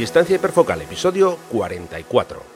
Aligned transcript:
Distancia 0.00 0.36
hiperfocal, 0.36 0.80
episodio 0.80 1.36
44. 1.50 2.49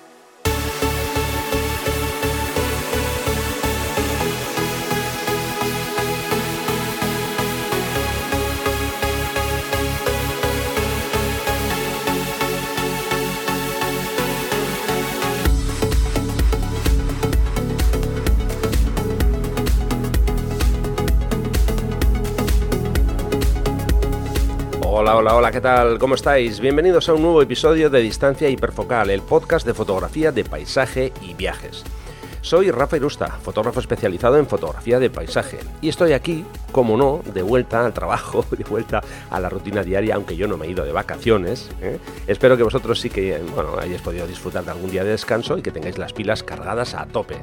Hola, 24.96 25.16
hola, 25.16 25.34
hola, 25.34 25.50
¿qué 25.50 25.60
tal? 25.60 25.98
¿Cómo 25.98 26.14
estáis? 26.14 26.60
Bienvenidos 26.60 27.08
a 27.08 27.14
un 27.14 27.22
nuevo 27.22 27.42
episodio 27.42 27.90
de 27.90 28.00
Distancia 28.00 28.48
Hiperfocal, 28.48 29.10
el 29.10 29.22
podcast 29.22 29.66
de 29.66 29.74
fotografía 29.74 30.30
de 30.30 30.44
paisaje 30.44 31.12
y 31.20 31.34
viajes. 31.34 31.82
Soy 32.42 32.70
Rafa 32.70 32.96
Irusta, 32.96 33.26
fotógrafo 33.26 33.80
especializado 33.80 34.38
en 34.38 34.46
fotografía 34.46 35.00
de 35.00 35.10
paisaje, 35.10 35.58
y 35.82 35.88
estoy 35.88 36.12
aquí, 36.12 36.44
como 36.70 36.96
no, 36.96 37.22
de 37.34 37.42
vuelta 37.42 37.84
al 37.84 37.92
trabajo, 37.92 38.46
de 38.56 38.62
vuelta 38.62 39.02
a 39.30 39.40
la 39.40 39.48
rutina 39.48 39.82
diaria, 39.82 40.14
aunque 40.14 40.36
yo 40.36 40.46
no 40.46 40.56
me 40.56 40.66
he 40.66 40.70
ido 40.70 40.84
de 40.84 40.92
vacaciones. 40.92 41.70
¿eh? 41.82 41.98
Espero 42.28 42.56
que 42.56 42.62
vosotros 42.62 43.00
sí 43.00 43.10
que 43.10 43.40
bueno, 43.52 43.76
hayáis 43.76 44.00
podido 44.00 44.28
disfrutar 44.28 44.64
de 44.64 44.70
algún 44.70 44.92
día 44.92 45.02
de 45.02 45.10
descanso 45.10 45.58
y 45.58 45.62
que 45.62 45.72
tengáis 45.72 45.98
las 45.98 46.12
pilas 46.12 46.44
cargadas 46.44 46.94
a 46.94 47.06
tope. 47.06 47.38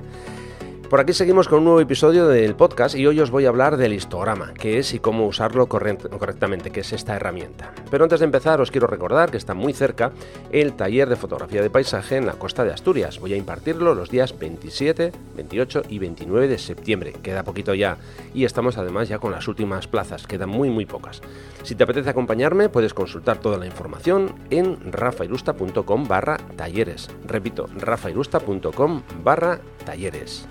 Por 0.92 1.00
aquí 1.00 1.14
seguimos 1.14 1.48
con 1.48 1.60
un 1.60 1.64
nuevo 1.64 1.80
episodio 1.80 2.28
del 2.28 2.54
podcast 2.54 2.96
y 2.96 3.08
hoy 3.08 3.18
os 3.22 3.32
voy 3.32 3.46
a 3.46 3.48
hablar 3.48 3.78
del 3.78 3.94
histograma, 3.94 4.54
qué 4.54 4.78
es 4.78 4.94
y 4.94 5.00
cómo 5.00 5.26
usarlo 5.26 5.68
correctamente, 5.68 6.70
qué 6.70 6.82
es 6.82 6.92
esta 6.92 7.16
herramienta. 7.16 7.74
Pero 7.90 8.04
antes 8.04 8.20
de 8.20 8.26
empezar 8.26 8.60
os 8.60 8.72
quiero 8.72 8.88
recordar 8.88 9.32
que 9.32 9.38
está 9.38 9.54
muy 9.54 9.72
cerca 9.72 10.12
el 10.52 10.74
taller 10.74 11.08
de 11.08 11.16
fotografía 11.16 11.62
de 11.62 11.70
paisaje 11.70 12.18
en 12.18 12.26
la 12.26 12.34
costa 12.34 12.66
de 12.66 12.74
Asturias. 12.74 13.22
Voy 13.22 13.32
a 13.32 13.38
impartirlo 13.38 13.96
los 13.96 14.10
días 14.10 14.38
27, 14.38 15.14
28 15.38 15.84
y 15.88 16.00
29 16.00 16.50
de 16.50 16.58
septiembre. 16.58 17.14
Queda 17.24 17.44
poquito 17.44 17.74
ya 17.74 17.96
y 18.34 18.44
estamos 18.44 18.78
además 18.78 19.08
ya 19.08 19.20
con 19.20 19.32
las 19.32 19.48
últimas 19.48 19.88
plazas, 19.88 20.28
quedan 20.28 20.50
muy 20.50 20.70
muy 20.70 20.86
pocas. 20.86 21.22
Si 21.64 21.74
te 21.74 21.86
apetece 21.86 22.10
acompañarme 22.10 22.68
puedes 22.68 22.94
consultar 22.94 23.38
toda 23.38 23.58
la 23.58 23.66
información 23.66 24.36
en 24.50 24.92
rafairusta.com 24.92 26.06
barra 26.06 26.36
talleres. 26.58 27.10
Repito, 27.26 27.70
rafairusta.com 27.78 29.04
barra 29.24 29.62
talleres. 29.86 30.46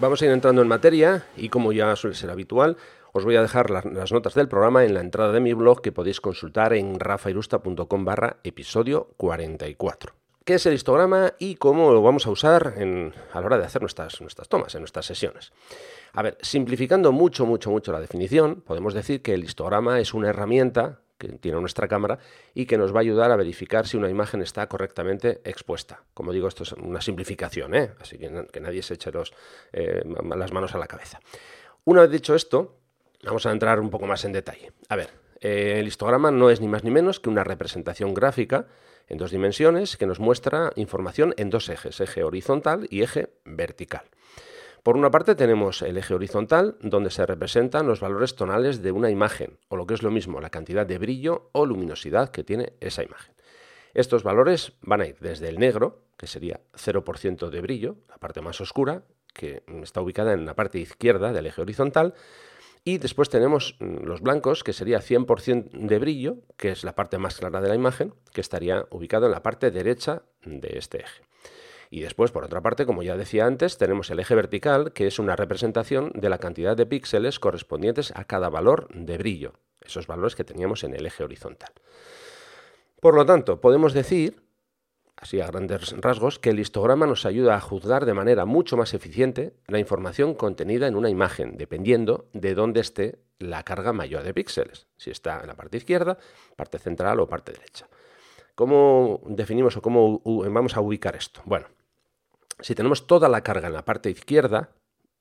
Vamos 0.00 0.22
a 0.22 0.24
ir 0.24 0.30
entrando 0.30 0.62
en 0.62 0.68
materia 0.68 1.26
y 1.36 1.50
como 1.50 1.72
ya 1.72 1.94
suele 1.94 2.16
ser 2.16 2.30
habitual, 2.30 2.78
os 3.12 3.26
voy 3.26 3.36
a 3.36 3.42
dejar 3.42 3.68
las 3.68 4.12
notas 4.12 4.32
del 4.32 4.48
programa 4.48 4.86
en 4.86 4.94
la 4.94 5.00
entrada 5.00 5.30
de 5.30 5.40
mi 5.40 5.52
blog 5.52 5.82
que 5.82 5.92
podéis 5.92 6.22
consultar 6.22 6.72
en 6.72 6.98
rafairusta.com 6.98 8.04
barra 8.06 8.38
episodio 8.42 9.10
44. 9.18 10.14
¿Qué 10.42 10.54
es 10.54 10.64
el 10.64 10.72
histograma 10.72 11.34
y 11.38 11.56
cómo 11.56 11.92
lo 11.92 12.00
vamos 12.00 12.26
a 12.26 12.30
usar 12.30 12.76
a 12.78 13.40
la 13.40 13.46
hora 13.46 13.58
de 13.58 13.66
hacer 13.66 13.82
nuestras, 13.82 14.22
nuestras 14.22 14.48
tomas, 14.48 14.74
en 14.74 14.80
nuestras 14.80 15.04
sesiones? 15.04 15.52
A 16.14 16.22
ver, 16.22 16.38
simplificando 16.40 17.12
mucho, 17.12 17.44
mucho, 17.44 17.70
mucho 17.70 17.92
la 17.92 18.00
definición, 18.00 18.62
podemos 18.62 18.94
decir 18.94 19.20
que 19.20 19.34
el 19.34 19.44
histograma 19.44 20.00
es 20.00 20.14
una 20.14 20.30
herramienta 20.30 21.00
que 21.20 21.28
tiene 21.28 21.60
nuestra 21.60 21.86
cámara 21.86 22.18
y 22.54 22.64
que 22.64 22.78
nos 22.78 22.92
va 22.92 22.98
a 22.98 23.00
ayudar 23.02 23.30
a 23.30 23.36
verificar 23.36 23.86
si 23.86 23.98
una 23.98 24.08
imagen 24.08 24.40
está 24.40 24.66
correctamente 24.66 25.42
expuesta. 25.44 26.02
Como 26.14 26.32
digo, 26.32 26.48
esto 26.48 26.62
es 26.62 26.72
una 26.72 27.02
simplificación, 27.02 27.74
¿eh? 27.74 27.92
así 28.00 28.18
que, 28.18 28.46
que, 28.50 28.60
nadie 28.60 28.82
se 28.82 28.94
eche 28.94 29.12
los, 29.12 29.32
eh, 29.72 30.02
las 30.34 30.52
manos 30.52 30.74
a 30.74 30.78
la 30.78 30.86
cabeza. 30.86 31.20
Una 31.84 32.00
vez 32.00 32.10
dicho 32.10 32.34
esto, 32.34 32.78
vamos 33.22 33.44
a 33.44 33.52
entrar 33.52 33.78
un 33.80 33.90
poco 33.90 34.06
más 34.06 34.24
en 34.24 34.32
detalle. 34.32 34.72
A 34.88 34.96
ver, 34.96 35.10
eh, 35.40 35.76
el 35.78 35.86
histograma 35.86 36.30
no 36.30 36.48
es 36.48 36.60
ni 36.60 36.68
más 36.68 36.84
ni 36.84 36.90
menos 36.90 37.20
que 37.20 37.28
una 37.28 37.44
representación 37.44 38.14
gráfica 38.14 38.66
en 39.06 39.18
dos 39.18 39.30
dimensiones 39.30 39.98
que 39.98 40.06
nos 40.06 40.20
muestra 40.20 40.72
información 40.76 41.34
en 41.36 41.50
dos 41.50 41.68
ejes, 41.68 42.00
eje 42.00 42.24
horizontal 42.24 42.86
y 42.90 43.02
eje 43.02 43.28
vertical. 43.44 44.04
Por 44.82 44.96
una 44.96 45.10
parte 45.10 45.34
tenemos 45.34 45.82
el 45.82 45.98
eje 45.98 46.14
horizontal, 46.14 46.76
donde 46.80 47.10
se 47.10 47.26
representan 47.26 47.86
los 47.86 48.00
valores 48.00 48.34
tonales 48.34 48.82
de 48.82 48.92
una 48.92 49.10
imagen, 49.10 49.58
o 49.68 49.76
lo 49.76 49.86
que 49.86 49.94
es 49.94 50.02
lo 50.02 50.10
mismo, 50.10 50.40
la 50.40 50.48
cantidad 50.48 50.86
de 50.86 50.98
brillo 50.98 51.50
o 51.52 51.66
luminosidad 51.66 52.30
que 52.30 52.44
tiene 52.44 52.72
esa 52.80 53.02
imagen. 53.02 53.34
Estos 53.92 54.22
valores 54.22 54.72
van 54.80 55.02
a 55.02 55.06
ir 55.06 55.16
desde 55.20 55.48
el 55.48 55.58
negro, 55.58 56.04
que 56.16 56.26
sería 56.26 56.60
0% 56.74 57.50
de 57.50 57.60
brillo, 57.60 57.96
la 58.08 58.16
parte 58.16 58.40
más 58.40 58.60
oscura, 58.60 59.02
que 59.34 59.62
está 59.82 60.00
ubicada 60.00 60.32
en 60.32 60.46
la 60.46 60.54
parte 60.54 60.78
izquierda 60.78 61.32
del 61.32 61.46
eje 61.46 61.60
horizontal, 61.60 62.14
y 62.82 62.96
después 62.96 63.28
tenemos 63.28 63.76
mm, 63.80 64.04
los 64.06 64.22
blancos, 64.22 64.64
que 64.64 64.72
sería 64.72 65.00
100% 65.00 65.70
de 65.72 65.98
brillo, 65.98 66.38
que 66.56 66.70
es 66.70 66.84
la 66.84 66.94
parte 66.94 67.18
más 67.18 67.36
clara 67.36 67.60
de 67.60 67.68
la 67.68 67.74
imagen, 67.74 68.14
que 68.32 68.40
estaría 68.40 68.86
ubicado 68.90 69.26
en 69.26 69.32
la 69.32 69.42
parte 69.42 69.70
derecha 69.70 70.22
de 70.44 70.78
este 70.78 71.00
eje. 71.00 71.29
Y 71.92 72.00
después, 72.00 72.30
por 72.30 72.44
otra 72.44 72.60
parte, 72.60 72.86
como 72.86 73.02
ya 73.02 73.16
decía 73.16 73.46
antes, 73.46 73.76
tenemos 73.76 74.10
el 74.10 74.20
eje 74.20 74.36
vertical, 74.36 74.92
que 74.92 75.08
es 75.08 75.18
una 75.18 75.34
representación 75.34 76.12
de 76.14 76.28
la 76.28 76.38
cantidad 76.38 76.76
de 76.76 76.86
píxeles 76.86 77.40
correspondientes 77.40 78.12
a 78.14 78.24
cada 78.24 78.48
valor 78.48 78.86
de 78.94 79.18
brillo, 79.18 79.54
esos 79.80 80.06
valores 80.06 80.36
que 80.36 80.44
teníamos 80.44 80.84
en 80.84 80.94
el 80.94 81.04
eje 81.04 81.24
horizontal. 81.24 81.72
Por 83.00 83.16
lo 83.16 83.26
tanto, 83.26 83.60
podemos 83.60 83.92
decir, 83.92 84.40
así 85.16 85.40
a 85.40 85.48
grandes 85.48 85.90
rasgos, 86.00 86.38
que 86.38 86.50
el 86.50 86.60
histograma 86.60 87.06
nos 87.06 87.26
ayuda 87.26 87.56
a 87.56 87.60
juzgar 87.60 88.06
de 88.06 88.14
manera 88.14 88.44
mucho 88.44 88.76
más 88.76 88.94
eficiente 88.94 89.54
la 89.66 89.80
información 89.80 90.34
contenida 90.34 90.86
en 90.86 90.94
una 90.94 91.10
imagen, 91.10 91.56
dependiendo 91.56 92.28
de 92.32 92.54
dónde 92.54 92.80
esté 92.80 93.18
la 93.40 93.64
carga 93.64 93.92
mayor 93.92 94.22
de 94.22 94.32
píxeles, 94.32 94.86
si 94.96 95.10
está 95.10 95.40
en 95.40 95.48
la 95.48 95.56
parte 95.56 95.78
izquierda, 95.78 96.18
parte 96.54 96.78
central 96.78 97.18
o 97.18 97.26
parte 97.26 97.50
derecha. 97.50 97.88
¿Cómo 98.54 99.22
definimos 99.26 99.76
o 99.76 99.82
cómo 99.82 100.20
vamos 100.24 100.76
a 100.76 100.80
ubicar 100.82 101.16
esto? 101.16 101.40
Bueno, 101.46 101.66
si 102.62 102.74
tenemos 102.74 103.06
toda 103.06 103.28
la 103.28 103.42
carga 103.42 103.68
en 103.68 103.74
la 103.74 103.84
parte 103.84 104.10
izquierda, 104.10 104.70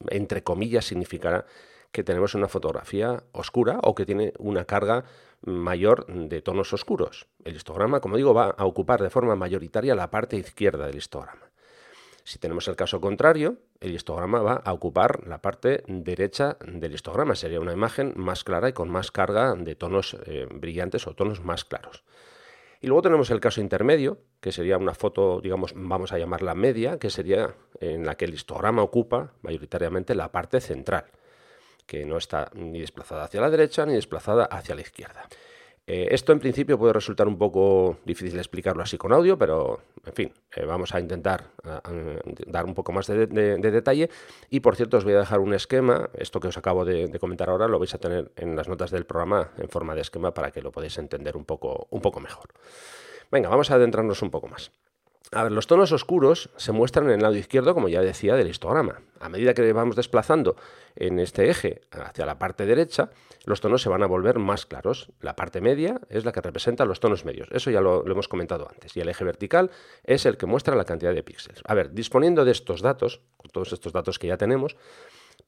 entre 0.10 0.44
comillas 0.44 0.86
significará 0.86 1.46
que 1.92 2.04
tenemos 2.04 2.36
una 2.36 2.48
fotografía 2.48 3.24
oscura 3.32 3.80
o 3.84 3.96
que 3.96 4.06
tiene 4.06 4.34
una 4.38 4.66
carga 4.66 5.06
mayor 5.42 6.06
de 6.08 6.42
tonos 6.42 6.72
oscuros. 6.74 7.28
El 7.44 7.56
histograma, 7.56 8.00
como 8.00 8.18
digo, 8.18 8.34
va 8.34 8.50
a 8.50 8.66
ocupar 8.66 9.02
de 9.02 9.10
forma 9.10 9.36
mayoritaria 9.36 9.96
la 9.96 10.12
parte 10.12 10.38
izquierda 10.38 10.86
del 10.86 10.98
histograma. 10.98 11.50
Si 12.24 12.38
tenemos 12.38 12.68
el 12.68 12.76
caso 12.76 13.02
contrario, 13.02 13.58
el 13.80 13.96
histograma 13.96 14.42
va 14.42 14.62
a 14.64 14.74
ocupar 14.74 15.26
la 15.26 15.42
parte 15.42 15.84
derecha 15.88 16.58
del 16.64 16.94
histograma. 16.94 17.36
Sería 17.36 17.60
una 17.60 17.74
imagen 17.74 18.14
más 18.18 18.44
clara 18.44 18.70
y 18.70 18.74
con 18.74 18.90
más 18.90 19.10
carga 19.10 19.56
de 19.56 19.74
tonos 19.74 20.16
eh, 20.26 20.48
brillantes 20.52 21.08
o 21.08 21.16
tonos 21.16 21.44
más 21.44 21.66
claros. 21.66 22.04
Y 22.82 22.88
luego 22.88 23.02
tenemos 23.02 23.30
el 23.30 23.42
caso 23.42 23.60
intermedio, 23.60 24.20
que 24.40 24.54
sería 24.54 24.78
una 24.78 24.94
foto, 24.94 25.42
digamos, 25.42 25.74
vamos 25.76 26.14
a 26.14 26.18
llamarla 26.18 26.56
media, 26.56 26.98
que 26.98 27.10
sería 27.10 27.56
en 27.82 28.06
la 28.06 28.16
que 28.16 28.26
el 28.26 28.34
histograma 28.34 28.82
ocupa 28.82 29.34
mayoritariamente 29.42 30.16
la 30.16 30.32
parte 30.32 30.62
central, 30.62 31.06
que 31.86 32.06
no 32.06 32.18
está 32.18 32.50
ni 32.54 32.80
desplazada 32.80 33.26
hacia 33.26 33.42
la 33.42 33.50
derecha 33.50 33.86
ni 33.86 33.96
desplazada 33.96 34.46
hacia 34.46 34.76
la 34.76 34.82
izquierda. 34.82 35.28
Eh, 35.92 36.14
esto 36.14 36.34
en 36.34 36.40
principio 36.40 36.78
puede 36.78 36.94
resultar 36.94 37.28
un 37.28 37.36
poco 37.36 37.98
difícil 38.06 38.34
de 38.34 38.42
explicarlo 38.42 38.84
así 38.84 38.96
con 39.00 39.12
audio, 39.12 39.40
pero 39.40 39.80
en 40.06 40.14
fin, 40.14 40.34
eh, 40.56 40.64
vamos 40.64 40.94
a 40.94 41.00
intentar 41.00 41.46
dar 42.46 42.66
un 42.66 42.76
poco 42.76 42.92
más 42.92 43.08
de, 43.08 43.26
detalle. 43.26 44.08
Y 44.52 44.60
por 44.60 44.76
cierto, 44.76 44.98
os 44.98 45.04
voy 45.04 45.14
a 45.14 45.20
dejar 45.20 45.40
un 45.40 45.52
esquema, 45.56 46.12
esto 46.14 46.40
que 46.40 46.50
os 46.50 46.58
acabo 46.60 46.86
de, 46.86 47.10
comentar 47.18 47.50
ahora 47.50 47.68
lo 47.68 47.80
vais 47.80 47.96
a 47.96 47.98
tener 47.98 48.32
en 48.36 48.56
las 48.56 48.68
notas 48.68 48.92
del 48.92 49.08
programa 49.08 49.50
en 49.58 49.68
forma 49.68 49.96
de 49.96 50.02
esquema 50.02 50.32
para 50.32 50.52
que 50.52 50.62
lo 50.62 50.72
podáis 50.72 50.96
entender 51.00 51.36
un 51.36 51.46
poco, 51.46 51.88
un 51.90 52.02
poco 52.02 52.20
mejor. 52.20 52.50
Venga, 53.32 53.50
vamos 53.50 53.72
a 53.72 53.76
adentrarnos 53.76 54.22
un 54.22 54.30
poco 54.30 54.48
más. 54.48 54.72
A 55.32 55.44
ver, 55.44 55.52
los 55.52 55.68
tonos 55.68 55.92
oscuros 55.92 56.50
se 56.58 56.72
muestran 56.72 57.06
en 57.06 57.12
el 57.12 57.22
lado 57.22 57.36
izquierdo, 57.36 57.76
como 57.76 57.88
ya 57.88 58.02
decía, 58.02 58.36
del 58.36 58.48
histograma. 58.48 59.02
A 59.20 59.30
medida 59.30 59.54
que 59.54 59.74
vamos 59.74 59.96
desplazando 59.96 60.56
en 60.96 61.20
este 61.20 61.52
eje 61.52 61.82
hacia 61.92 62.26
la 62.26 62.40
parte 62.40 62.66
derecha, 62.66 63.12
los 63.46 63.62
tonos 63.62 63.84
se 63.84 63.90
van 63.90 64.02
a 64.02 64.08
volver 64.08 64.40
más 64.40 64.66
claros. 64.66 65.12
La 65.22 65.36
parte 65.36 65.62
media 65.62 66.02
es 66.10 66.26
la 66.26 66.32
que 66.32 66.42
representa 66.42 66.84
los 66.86 67.00
tonos 67.00 67.26
medios. 67.26 67.48
Eso 67.52 67.70
ya 67.70 67.80
lo, 67.80 68.04
hemos 68.10 68.28
comentado 68.28 68.68
antes. 68.70 68.98
Y 68.98 69.02
el 69.02 69.10
eje 69.10 69.24
vertical 69.24 69.70
es 70.04 70.26
el 70.26 70.36
que 70.36 70.48
muestra 70.48 70.76
la 70.76 70.86
cantidad 70.86 71.14
de 71.14 71.22
píxeles. 71.22 71.62
A 71.66 71.76
ver, 71.76 71.94
disponiendo 71.94 72.44
de 72.44 72.52
estos 72.52 72.82
datos, 72.82 73.22
todos 73.52 73.72
estos 73.72 73.94
datos 73.94 74.18
que 74.18 74.28
ya 74.28 74.38
tenemos, 74.38 74.78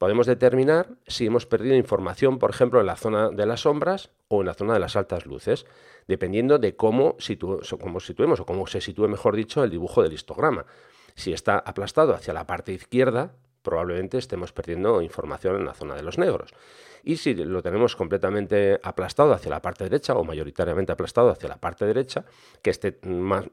podemos 0.02 0.26
determinar 0.26 0.88
si 1.06 1.28
hemos 1.28 1.46
perdido 1.46 1.76
información, 1.76 2.40
por 2.40 2.50
ejemplo, 2.50 2.80
en 2.80 2.88
la 2.88 2.96
zona 2.96 3.30
de 3.30 3.46
las 3.46 3.62
sombras 3.62 4.10
o 4.30 4.42
en 4.42 4.48
la 4.48 4.56
zona 4.56 4.74
de 4.74 4.80
las 4.80 4.96
altas 4.96 5.28
luces, 5.28 5.68
dependiendo 6.08 6.58
de 6.58 6.76
cómo, 6.76 7.18
situemos 7.20 7.72
o 7.72 8.46
cómo 8.48 8.66
se 8.66 8.82
sitúe, 8.82 9.08
mejor 9.08 9.36
dicho, 9.36 9.64
el 9.64 9.70
dibujo 9.70 10.02
del 10.02 10.14
histograma. 10.14 10.66
Si 11.14 11.34
está 11.34 11.60
aplastado 11.60 12.16
hacia 12.16 12.34
la 12.34 12.48
parte 12.48 12.74
izquierda, 12.74 13.34
probablemente 13.62 14.18
estemos 14.18 14.52
perdiendo 14.52 15.04
información 15.04 15.58
en 15.58 15.66
la 15.66 15.76
zona 15.76 15.94
de 15.94 16.02
los 16.02 16.18
negros. 16.18 16.52
Y 17.04 17.18
si 17.18 17.36
lo 17.36 17.62
tenemos 17.62 17.96
completamente 17.96 18.80
aplastado 18.82 19.34
hacia 19.34 19.52
la 19.52 19.62
parte 19.62 19.84
derecha 19.84 20.16
o 20.16 20.24
mayoritariamente 20.24 20.92
aplastado 20.92 21.30
hacia 21.30 21.48
la 21.48 21.58
parte 21.58 21.86
derecha, 21.86 22.26
que 22.64 22.72
esté 22.72 22.98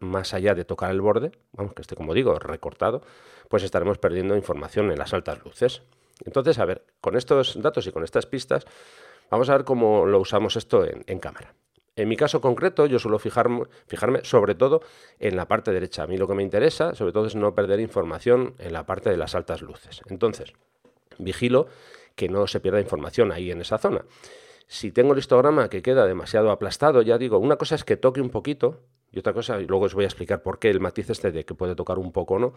más 0.00 0.32
allá 0.32 0.54
de 0.54 0.64
tocar 0.64 0.92
el 0.92 1.02
borde, 1.02 1.30
vamos, 1.52 1.74
que 1.74 1.82
esté, 1.82 1.94
como 1.94 2.14
digo, 2.14 2.38
recortado, 2.38 3.02
pues 3.50 3.64
estaremos 3.64 3.98
perdiendo 3.98 4.34
información 4.34 4.90
en 4.90 4.98
las 4.98 5.12
altas 5.12 5.44
luces. 5.44 5.82
Entonces, 6.24 6.58
a 6.58 6.64
ver, 6.64 6.84
con 7.00 7.16
estos 7.16 7.60
datos 7.60 7.86
y 7.86 7.92
con 7.92 8.04
estas 8.04 8.26
pistas, 8.26 8.66
vamos 9.30 9.48
a 9.48 9.56
ver 9.56 9.64
cómo 9.64 10.06
lo 10.06 10.20
usamos 10.20 10.56
esto 10.56 10.84
en, 10.84 11.18
cámara. 11.18 11.54
En 11.96 12.08
mi 12.08 12.16
caso 12.16 12.40
concreto, 12.40 12.86
yo 12.86 12.98
suelo 12.98 13.18
fijarme, 13.18 13.64
fijarme, 13.86 14.20
sobre 14.24 14.54
todo 14.54 14.82
en 15.18 15.36
la 15.36 15.48
parte 15.48 15.72
derecha. 15.72 16.04
A 16.04 16.06
mí 16.06 16.16
lo 16.16 16.28
que 16.28 16.34
me 16.34 16.42
interesa, 16.42 16.94
sobre 16.94 17.12
todo, 17.12 17.26
es 17.26 17.34
no 17.34 17.54
perder 17.54 17.80
información 17.80 18.54
en 18.58 18.72
la 18.72 18.86
parte 18.86 19.10
de 19.10 19.16
las 19.16 19.34
altas 19.34 19.62
luces. 19.62 20.02
Entonces, 20.08 20.52
vigilo 21.18 21.66
que 22.14 22.28
no 22.28 22.46
se 22.46 22.60
pierda 22.60 22.80
información 22.80 23.32
ahí 23.32 23.50
en 23.50 23.60
esa 23.60 23.78
zona. 23.78 24.04
Si 24.66 24.92
tengo 24.92 25.12
el 25.12 25.18
histograma 25.18 25.68
que 25.70 25.82
queda 25.82 26.06
demasiado 26.06 26.50
aplastado, 26.50 27.02
ya 27.02 27.16
digo, 27.16 27.38
una 27.38 27.56
cosa 27.56 27.74
es 27.74 27.84
que 27.84 27.96
toque 27.96 28.20
un 28.20 28.30
poquito 28.30 28.80
y 29.10 29.18
otra 29.18 29.32
cosa, 29.32 29.60
y 29.60 29.66
luego 29.66 29.86
os 29.86 29.94
voy 29.94 30.04
a 30.04 30.06
explicar 30.06 30.42
por 30.42 30.58
qué 30.58 30.70
el 30.70 30.80
matiz 30.80 31.08
este 31.10 31.32
de 31.32 31.44
que 31.44 31.54
puede 31.54 31.74
tocar 31.74 31.98
un 31.98 32.12
poco 32.12 32.34
o 32.34 32.38
no. 32.38 32.54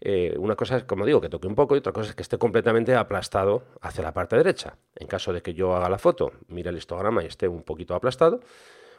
Eh, 0.00 0.34
una 0.38 0.56
cosa 0.56 0.78
es, 0.78 0.84
como 0.84 1.04
digo, 1.04 1.20
que 1.20 1.28
toque 1.28 1.46
un 1.46 1.54
poco 1.54 1.74
y 1.74 1.78
otra 1.78 1.92
cosa 1.92 2.10
es 2.10 2.16
que 2.16 2.22
esté 2.22 2.38
completamente 2.38 2.94
aplastado 2.94 3.64
hacia 3.80 4.02
la 4.02 4.14
parte 4.14 4.36
derecha. 4.36 4.78
En 4.96 5.06
caso 5.06 5.32
de 5.32 5.42
que 5.42 5.54
yo 5.54 5.74
haga 5.74 5.88
la 5.88 5.98
foto, 5.98 6.32
mire 6.48 6.70
el 6.70 6.76
histograma 6.76 7.22
y 7.22 7.26
esté 7.26 7.48
un 7.48 7.62
poquito 7.62 7.94
aplastado, 7.94 8.40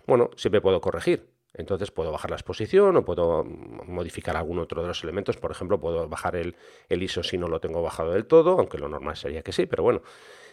bueno, 0.05 0.29
siempre 0.35 0.61
puedo 0.61 0.79
corregir. 0.81 1.27
Entonces 1.53 1.91
puedo 1.91 2.11
bajar 2.11 2.29
la 2.31 2.37
exposición 2.37 2.95
o 2.95 3.03
puedo 3.03 3.43
modificar 3.43 4.37
algún 4.37 4.59
otro 4.59 4.81
de 4.81 4.87
los 4.87 5.03
elementos. 5.03 5.37
Por 5.37 5.51
ejemplo, 5.51 5.79
puedo 5.81 6.07
bajar 6.07 6.35
el, 6.37 6.55
el 6.87 7.03
ISO 7.03 7.23
si 7.23 7.37
no 7.37 7.47
lo 7.49 7.59
tengo 7.59 7.81
bajado 7.81 8.13
del 8.13 8.25
todo, 8.25 8.57
aunque 8.57 8.77
lo 8.77 8.87
normal 8.87 9.17
sería 9.17 9.41
que 9.41 9.51
sí, 9.51 9.65
pero 9.65 9.83
bueno, 9.83 10.01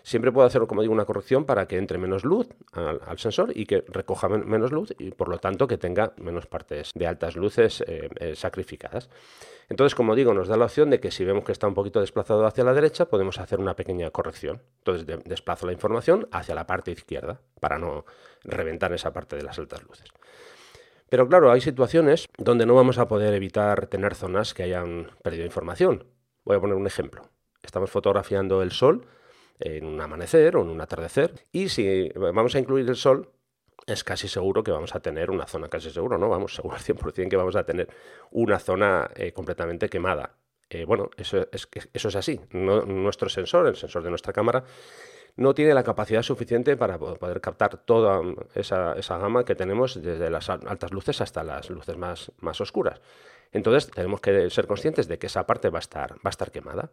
siempre 0.08 0.32
puedo 0.32 0.46
hacer, 0.46 0.66
como 0.66 0.80
digo, 0.80 0.94
una 0.94 1.04
corrección 1.04 1.44
para 1.44 1.68
que 1.68 1.76
entre 1.76 1.98
menos 1.98 2.24
luz 2.24 2.48
al, 2.72 3.18
sensor 3.18 3.52
y 3.54 3.66
que 3.66 3.84
recoja 3.88 4.28
menos 4.28 4.72
luz 4.72 4.94
y 4.98 5.10
por 5.10 5.28
lo 5.28 5.38
tanto 5.38 5.66
que 5.66 5.76
tenga 5.76 6.14
menos 6.16 6.46
partes 6.46 6.92
de 6.94 7.06
altas 7.06 7.36
luces 7.36 7.84
eh, 7.86 8.08
eh, 8.18 8.34
sacrificadas. 8.34 9.10
Entonces, 9.68 9.94
como 9.94 10.14
digo, 10.14 10.32
nos 10.32 10.48
da 10.48 10.56
la 10.56 10.64
opción 10.64 10.88
de 10.88 10.98
que 10.98 11.10
si 11.10 11.26
vemos 11.26 11.44
que 11.44 11.52
está 11.52 11.68
un 11.68 11.74
poquito 11.74 12.00
desplazado 12.00 12.46
hacia 12.46 12.64
la 12.64 12.72
derecha, 12.72 13.04
podemos 13.04 13.38
hacer 13.38 13.60
una 13.60 13.76
pequeña 13.76 14.10
corrección. 14.10 14.62
Entonces, 14.78 15.06
desplazo 15.26 15.66
la 15.66 15.72
información 15.72 16.26
hacia 16.32 16.54
la 16.54 16.66
parte 16.66 16.90
izquierda 16.90 17.42
para 17.60 17.78
no 17.78 18.06
reventar 18.44 18.94
esa 18.94 19.12
parte 19.12 19.36
de 19.36 19.42
las 19.42 19.58
altas 19.58 19.82
luces. 19.82 20.08
Pero 21.10 21.28
claro, 21.28 21.52
hay 21.52 21.60
situaciones 21.60 22.28
donde 22.38 22.64
no 22.64 22.74
vamos 22.74 22.96
a 22.96 23.08
poder 23.08 23.34
evitar 23.34 23.88
tener 23.88 24.14
zonas 24.14 24.54
que 24.54 24.62
hayan 24.62 25.10
perdido 25.22 25.44
información. 25.44 26.04
Voy 26.44 26.56
a 26.56 26.60
poner 26.60 26.76
un 26.76 26.86
ejemplo. 26.86 27.28
Estamos 27.62 27.90
fotografiando 27.90 28.62
el 28.62 28.72
sol 28.72 29.06
en 29.60 29.84
un 29.84 30.00
amanecer 30.00 30.56
o 30.56 30.62
en 30.62 30.68
un 30.68 30.80
atardecer. 30.80 31.34
Y 31.52 31.68
si 31.68 32.10
vamos 32.14 32.54
a 32.54 32.58
incluir 32.58 32.88
el 32.88 32.96
sol, 32.96 33.30
es 33.86 34.04
casi 34.04 34.28
seguro 34.28 34.62
que 34.62 34.70
vamos 34.70 34.94
a 34.94 35.00
tener 35.00 35.30
una 35.30 35.46
zona, 35.46 35.68
casi 35.68 35.90
seguro, 35.90 36.18
¿no? 36.18 36.28
Vamos, 36.28 36.54
seguro 36.54 36.76
al 36.76 36.82
100% 36.82 37.28
que 37.28 37.36
vamos 37.36 37.56
a 37.56 37.64
tener 37.64 37.88
una 38.30 38.58
zona 38.58 39.10
eh, 39.16 39.32
completamente 39.32 39.88
quemada. 39.88 40.34
Eh, 40.70 40.84
bueno, 40.84 41.08
eso 41.16 41.46
es, 41.50 41.68
eso 41.92 42.08
es 42.08 42.16
así. 42.16 42.40
nuestro 42.52 43.28
sensor, 43.28 43.66
el 43.66 43.76
sensor 43.76 44.02
de 44.02 44.10
nuestra 44.10 44.32
cámara, 44.32 44.64
no 45.36 45.54
tiene 45.54 45.72
la 45.72 45.84
capacidad 45.84 46.22
suficiente 46.22 46.76
para 46.76 46.98
poder 46.98 47.40
captar 47.40 47.78
toda 47.78 48.20
esa, 48.54 48.94
gama 49.18 49.44
que 49.44 49.54
tenemos 49.54 50.02
desde 50.02 50.30
las 50.30 50.50
altas 50.50 50.92
luces 50.92 51.20
hasta 51.20 51.44
las 51.44 51.70
luces 51.70 51.96
más, 51.96 52.32
más 52.40 52.60
oscuras. 52.60 53.00
Entonces 53.52 53.90
tenemos 53.90 54.20
que 54.20 54.50
ser 54.50 54.66
conscientes 54.66 55.08
de 55.08 55.18
que 55.18 55.28
esa 55.28 55.46
parte 55.46 55.70
va 55.70 55.78
a 55.78 55.80
estar, 55.80 56.14
va 56.16 56.20
a 56.24 56.30
estar 56.30 56.50
quemada. 56.50 56.90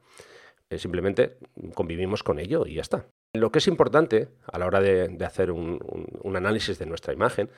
Simplemente 0.72 1.38
convivimos 1.74 2.24
con 2.24 2.40
ello 2.40 2.66
y 2.66 2.76
ya 2.76 2.82
está. 2.82 3.06
Lo 3.34 3.52
que 3.52 3.60
es 3.60 3.68
importante 3.68 4.30
a 4.52 4.58
la 4.58 4.66
hora 4.66 4.82
de, 4.82 5.18
hacer 5.26 5.52
un, 5.52 5.80
análisis 6.36 6.80
de 6.80 6.86
nuestra 6.86 7.14
imagen 7.14 7.50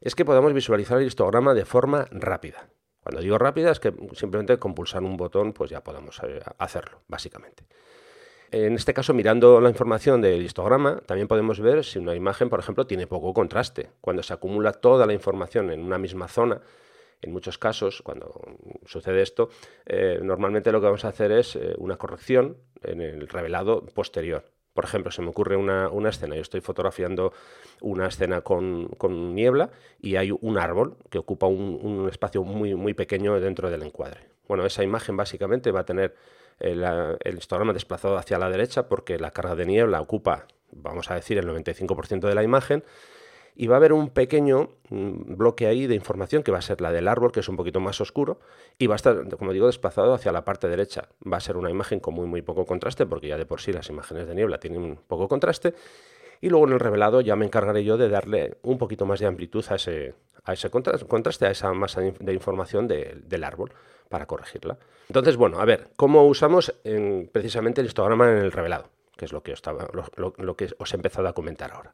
es 0.00 0.14
que 0.14 0.24
podamos 0.24 0.52
visualizar 0.52 0.98
el 0.98 1.06
histograma 1.06 1.54
de 1.54 1.64
forma 1.64 2.06
rápida. 2.10 2.68
Cuando 3.02 3.20
digo 3.20 3.38
rápida 3.38 3.70
es 3.70 3.80
que 3.80 3.92
simplemente 4.12 4.58
con 4.58 4.74
pulsar 4.74 5.02
un 5.02 5.16
botón 5.16 5.52
pues 5.52 5.70
ya 5.70 5.82
podemos 5.82 6.20
eh, 6.22 6.40
hacerlo, 6.58 7.02
básicamente. 7.08 7.64
En 8.50 8.74
este 8.74 8.94
caso, 8.94 9.12
mirando 9.12 9.60
la 9.60 9.68
información 9.68 10.22
del 10.22 10.42
histograma, 10.42 11.02
también 11.04 11.28
podemos 11.28 11.60
ver 11.60 11.84
si 11.84 11.98
una 11.98 12.14
imagen, 12.14 12.48
por 12.48 12.60
ejemplo, 12.60 12.86
tiene 12.86 13.06
poco 13.06 13.34
contraste. 13.34 13.90
Cuando 14.00 14.22
se 14.22 14.32
acumula 14.32 14.72
toda 14.72 15.04
la 15.04 15.12
información 15.12 15.70
en 15.70 15.82
una 15.82 15.98
misma 15.98 16.28
zona, 16.28 16.62
en 17.20 17.32
muchos 17.32 17.58
casos, 17.58 18.02
cuando 18.02 18.40
sucede 18.86 19.22
esto, 19.22 19.50
eh, 19.86 20.20
normalmente 20.22 20.72
lo 20.72 20.80
que 20.80 20.86
vamos 20.86 21.04
a 21.04 21.08
hacer 21.08 21.32
es 21.32 21.56
eh, 21.56 21.74
una 21.78 21.96
corrección 21.96 22.58
en 22.82 23.00
el 23.00 23.28
revelado 23.28 23.84
posterior. 23.86 24.44
Por 24.72 24.84
ejemplo, 24.84 25.10
se 25.10 25.22
me 25.22 25.28
ocurre 25.28 25.56
una, 25.56 25.90
escena, 26.08 26.36
yo 26.36 26.42
estoy 26.42 26.60
fotografiando 26.60 27.32
una 27.80 28.06
escena 28.06 28.42
con, 28.42 28.88
niebla 29.34 29.70
y 30.00 30.14
hay 30.14 30.30
un 30.30 30.56
árbol 30.56 30.98
que 31.10 31.18
ocupa 31.18 31.48
un, 31.48 32.08
espacio 32.08 32.44
muy, 32.44 32.76
muy 32.76 32.94
pequeño 32.94 33.40
dentro 33.40 33.70
del 33.70 33.82
encuadre. 33.82 34.28
Bueno, 34.46 34.64
esa 34.64 34.84
imagen 34.84 35.16
básicamente 35.16 35.72
va 35.72 35.80
a 35.80 35.84
tener 35.84 36.14
el, 36.60 36.84
el 37.24 37.38
histograma 37.38 37.72
desplazado 37.72 38.16
hacia 38.18 38.38
la 38.38 38.50
derecha 38.50 38.88
porque 38.88 39.18
la 39.18 39.32
carga 39.32 39.56
de 39.56 39.66
niebla 39.66 40.00
ocupa, 40.00 40.46
vamos 40.70 41.10
a 41.10 41.16
decir, 41.16 41.38
el 41.38 41.48
95% 41.48 42.28
de 42.28 42.34
la 42.36 42.44
imagen 42.44 42.84
y 43.60 43.66
va 43.66 43.74
a 43.74 43.78
haber 43.78 43.92
un 43.92 44.10
pequeño 44.10 44.70
mm, 44.88 45.34
bloque 45.36 45.66
ahí 45.66 45.88
de 45.88 45.96
información 45.96 46.44
que 46.44 46.52
va 46.52 46.58
a 46.58 46.62
ser 46.62 46.80
la 46.80 46.92
del 46.92 47.08
árbol, 47.08 47.32
que 47.32 47.40
es 47.40 47.48
un 47.48 47.56
poquito 47.56 47.80
más 47.80 48.00
oscuro, 48.00 48.38
y 48.78 48.86
va 48.86 48.94
a 48.94 48.96
estar, 48.96 49.28
como 49.36 49.52
digo, 49.52 49.66
desplazado 49.66 50.14
hacia 50.14 50.30
la 50.30 50.44
parte 50.44 50.68
derecha. 50.68 51.08
Va 51.30 51.38
a 51.38 51.40
ser 51.40 51.56
una 51.56 51.68
imagen 51.68 51.98
con 51.98 52.14
muy, 52.14 52.28
muy 52.28 52.40
poco 52.40 52.64
contraste, 52.64 53.04
porque 53.04 53.26
ya 53.26 53.36
de 53.36 53.46
por 53.46 53.60
sí 53.60 53.72
las 53.72 53.90
imágenes 53.90 54.28
de 54.28 54.36
niebla 54.36 54.60
tienen 54.60 55.00
poco 55.08 55.26
contraste, 55.26 55.74
y 56.40 56.50
luego 56.50 56.68
en 56.68 56.74
el 56.74 56.78
revelado 56.78 57.20
ya 57.20 57.34
me 57.34 57.46
encargaré 57.46 57.82
yo 57.82 57.96
de 57.96 58.08
darle 58.08 58.58
un 58.62 58.78
poquito 58.78 59.06
más 59.06 59.18
de 59.18 59.26
amplitud 59.26 59.64
a 59.70 59.74
ese, 59.74 60.14
a 60.44 60.52
ese 60.52 60.70
contraste, 60.70 61.46
a 61.46 61.50
esa 61.50 61.72
masa 61.72 62.00
de 62.00 62.32
información 62.32 62.86
del 62.86 63.42
árbol 63.42 63.72
para 64.08 64.26
corregirla. 64.26 64.78
Entonces, 65.08 65.36
bueno, 65.36 65.58
a 65.58 65.64
ver, 65.64 65.88
¿cómo 65.96 66.24
usamos 66.28 66.72
precisamente 67.32 67.80
el 67.80 67.88
histograma 67.88 68.30
en 68.30 68.38
el 68.38 68.52
revelado? 68.52 68.88
Que 69.16 69.24
es 69.24 69.32
lo 69.32 69.42
que, 69.42 69.50
estaba, 69.50 69.88
lo 70.16 70.56
que 70.56 70.68
os 70.78 70.92
he 70.92 70.96
empezado 70.96 71.26
a 71.26 71.32
comentar 71.32 71.72
ahora. 71.72 71.92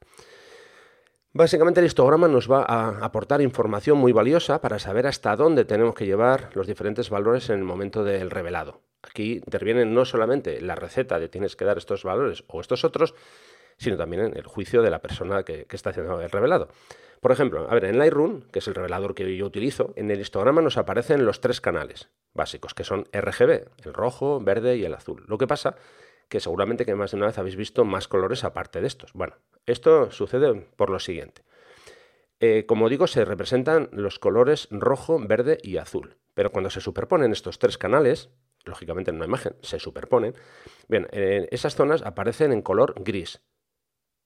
Básicamente 1.37 1.81
el 1.81 1.87
histograma 1.87 2.29
nos 2.29 2.49
va 2.49 2.63
a 2.63 3.05
aportar 3.05 3.41
información 3.43 3.99
muy 3.99 4.13
valiosa 4.13 4.61
para 4.61 4.79
saber 4.79 5.09
hasta 5.09 5.35
dónde 5.35 5.65
tenemos 5.65 5.97
que 5.97 6.07
llevar 6.07 6.51
los 6.55 6.69
diferentes 6.69 7.11
valores 7.11 7.51
en 7.51 7.59
el 7.59 7.65
momento 7.65 8.05
del 8.05 8.31
revelado. 8.31 8.83
Aquí 9.03 9.41
interviene 9.45 9.85
no 9.85 10.05
solamente 10.05 10.61
la 10.61 10.77
receta 10.77 11.19
de 11.19 11.29
tienes 11.29 11.57
que 11.57 11.65
dar 11.65 11.77
estos 11.77 12.05
valores 12.05 12.45
o 12.47 12.61
estos 12.61 12.85
otros, 12.85 13.17
sino 13.79 13.97
también 13.97 14.27
en 14.27 14.37
el 14.37 14.47
juicio 14.47 14.81
de 14.81 14.91
la 14.91 15.03
persona 15.03 15.43
que, 15.43 15.67
está 15.73 15.91
haciendo 15.91 16.21
el 16.21 16.31
revelado. 16.31 16.69
Por 17.21 17.33
ejemplo, 17.33 17.69
a 17.69 17.75
ver, 17.75 17.87
en 17.87 17.99
Lightroom, 17.99 18.43
que 18.53 18.61
es 18.61 18.69
el 18.69 18.77
revelador 18.77 19.17
que 19.17 19.37
yo 19.37 19.45
utilizo, 19.45 19.93
en 19.97 20.13
el 20.13 20.21
histograma 20.21 20.63
nos 20.63 20.77
aparecen 20.77 21.25
los 21.25 21.41
tres 21.41 21.61
canales 21.61 22.11
básicos, 22.33 22.75
que 22.75 22.85
son 22.85 23.09
RGB, 23.13 23.71
el 23.85 23.93
rojo, 23.93 24.39
verde 24.39 24.77
y 24.77 24.85
el 24.85 24.95
azul. 24.95 25.25
Lo 25.27 25.37
que 25.37 25.49
pasa 25.49 25.75
que 26.29 26.41
seguramente 26.41 26.85
que 26.85 26.95
más 26.95 27.11
de 27.11 27.17
una 27.19 27.27
vez 27.27 27.39
habéis 27.39 27.57
visto 27.57 27.85
más 27.85 28.09
colores 28.09 28.45
aparte 28.45 28.81
de 28.81 28.87
estos. 28.87 29.13
Bueno, 29.13 29.37
esto 29.67 30.11
sucede 30.11 30.55
por 30.77 30.91
lo 30.91 30.99
siguiente. 30.99 31.43
Eh, 32.41 32.67
como 32.67 32.89
digo, 32.89 33.07
se 33.07 33.25
representan 33.25 33.89
los 33.93 34.19
colores 34.19 34.69
rojo, 34.71 35.19
verde 35.19 35.59
y 35.63 35.77
azul. 35.77 36.17
Pero 36.35 36.51
cuando 36.51 36.71
se 36.71 36.81
superponen 36.81 37.33
estos 37.33 37.59
tres 37.59 37.79
canales, 37.79 38.31
lógicamente 38.65 39.11
en 39.11 39.17
una 39.17 39.27
imagen 39.27 39.57
se 39.63 39.79
superponen, 39.79 40.35
bien, 40.89 41.07
eh, 41.13 41.49
esas 41.51 41.75
zonas 41.75 42.03
aparecen 42.03 42.53
en 42.53 42.63
color 42.63 42.95
gris. 43.03 43.41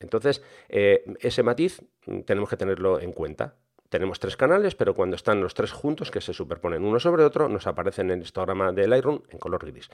Entonces, 0.01 0.43
eh, 0.69 1.05
ese 1.21 1.43
matiz 1.43 1.83
mm, 2.07 2.21
tenemos 2.21 2.49
que 2.49 2.57
tenerlo 2.57 3.01
en 3.01 3.13
cuenta. 3.13 3.57
Tenemos 3.89 4.19
tres 4.21 4.37
canales, 4.37 4.75
pero 4.75 4.95
cuando 4.95 5.17
están 5.17 5.41
los 5.41 5.55
tres 5.55 5.73
juntos, 5.73 6.11
que 6.11 6.21
se 6.21 6.35
superponen 6.35 6.85
uno 6.85 7.01
sobre 7.01 7.25
otro, 7.25 7.49
nos 7.49 7.67
aparecen 7.67 8.11
en 8.11 8.19
el 8.19 8.23
histograma 8.23 8.73
de 8.73 8.87
Lightroom 8.87 9.23
en 9.31 9.39
color 9.39 9.65
gris. 9.65 9.89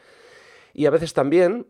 Y 0.72 0.86
a 0.86 0.90
veces 0.90 1.14
también 1.14 1.68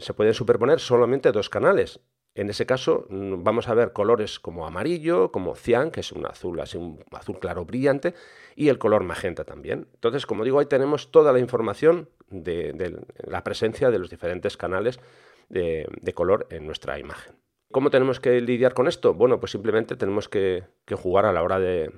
se 0.00 0.14
pueden 0.14 0.34
superponer 0.34 0.80
solamente 0.80 1.32
dos 1.32 1.48
canales. 1.48 2.00
En 2.34 2.50
ese 2.50 2.66
caso 2.66 3.06
mm, 3.08 3.42
vamos 3.42 3.68
a 3.68 3.74
ver 3.74 3.92
colores 3.92 4.38
como 4.38 4.66
amarillo, 4.66 5.32
como 5.32 5.54
cian, 5.54 5.90
que 5.90 6.00
es 6.00 6.12
un 6.12 6.26
azul 6.26 6.60
así 6.60 6.76
un 6.76 7.02
azul 7.12 7.38
claro 7.38 7.64
brillante, 7.64 8.14
y 8.54 8.68
el 8.68 8.78
color 8.78 9.04
magenta 9.04 9.44
también. 9.44 9.88
Entonces, 9.94 10.26
como 10.26 10.44
digo, 10.44 10.58
ahí 10.58 10.66
tenemos 10.66 11.10
toda 11.10 11.32
la 11.32 11.38
información 11.38 12.10
de, 12.28 13.00
la 13.26 13.42
presencia 13.42 13.90
de 13.90 13.98
los 13.98 14.10
diferentes 14.10 14.56
canales 14.56 15.00
de 15.48 16.12
color 16.14 16.46
en 16.50 16.66
nuestra 16.66 16.98
imagen. 16.98 17.36
¿Cómo 17.76 17.90
tenemos 17.90 18.20
que 18.20 18.40
lidiar 18.40 18.72
con 18.72 18.88
esto? 18.88 19.12
Bueno, 19.12 19.38
pues 19.38 19.52
simplemente 19.52 19.96
tenemos 19.96 20.30
que, 20.30 20.64
jugar 20.90 21.26
a 21.26 21.32
la 21.34 21.42
hora 21.42 21.60
de, 21.60 21.90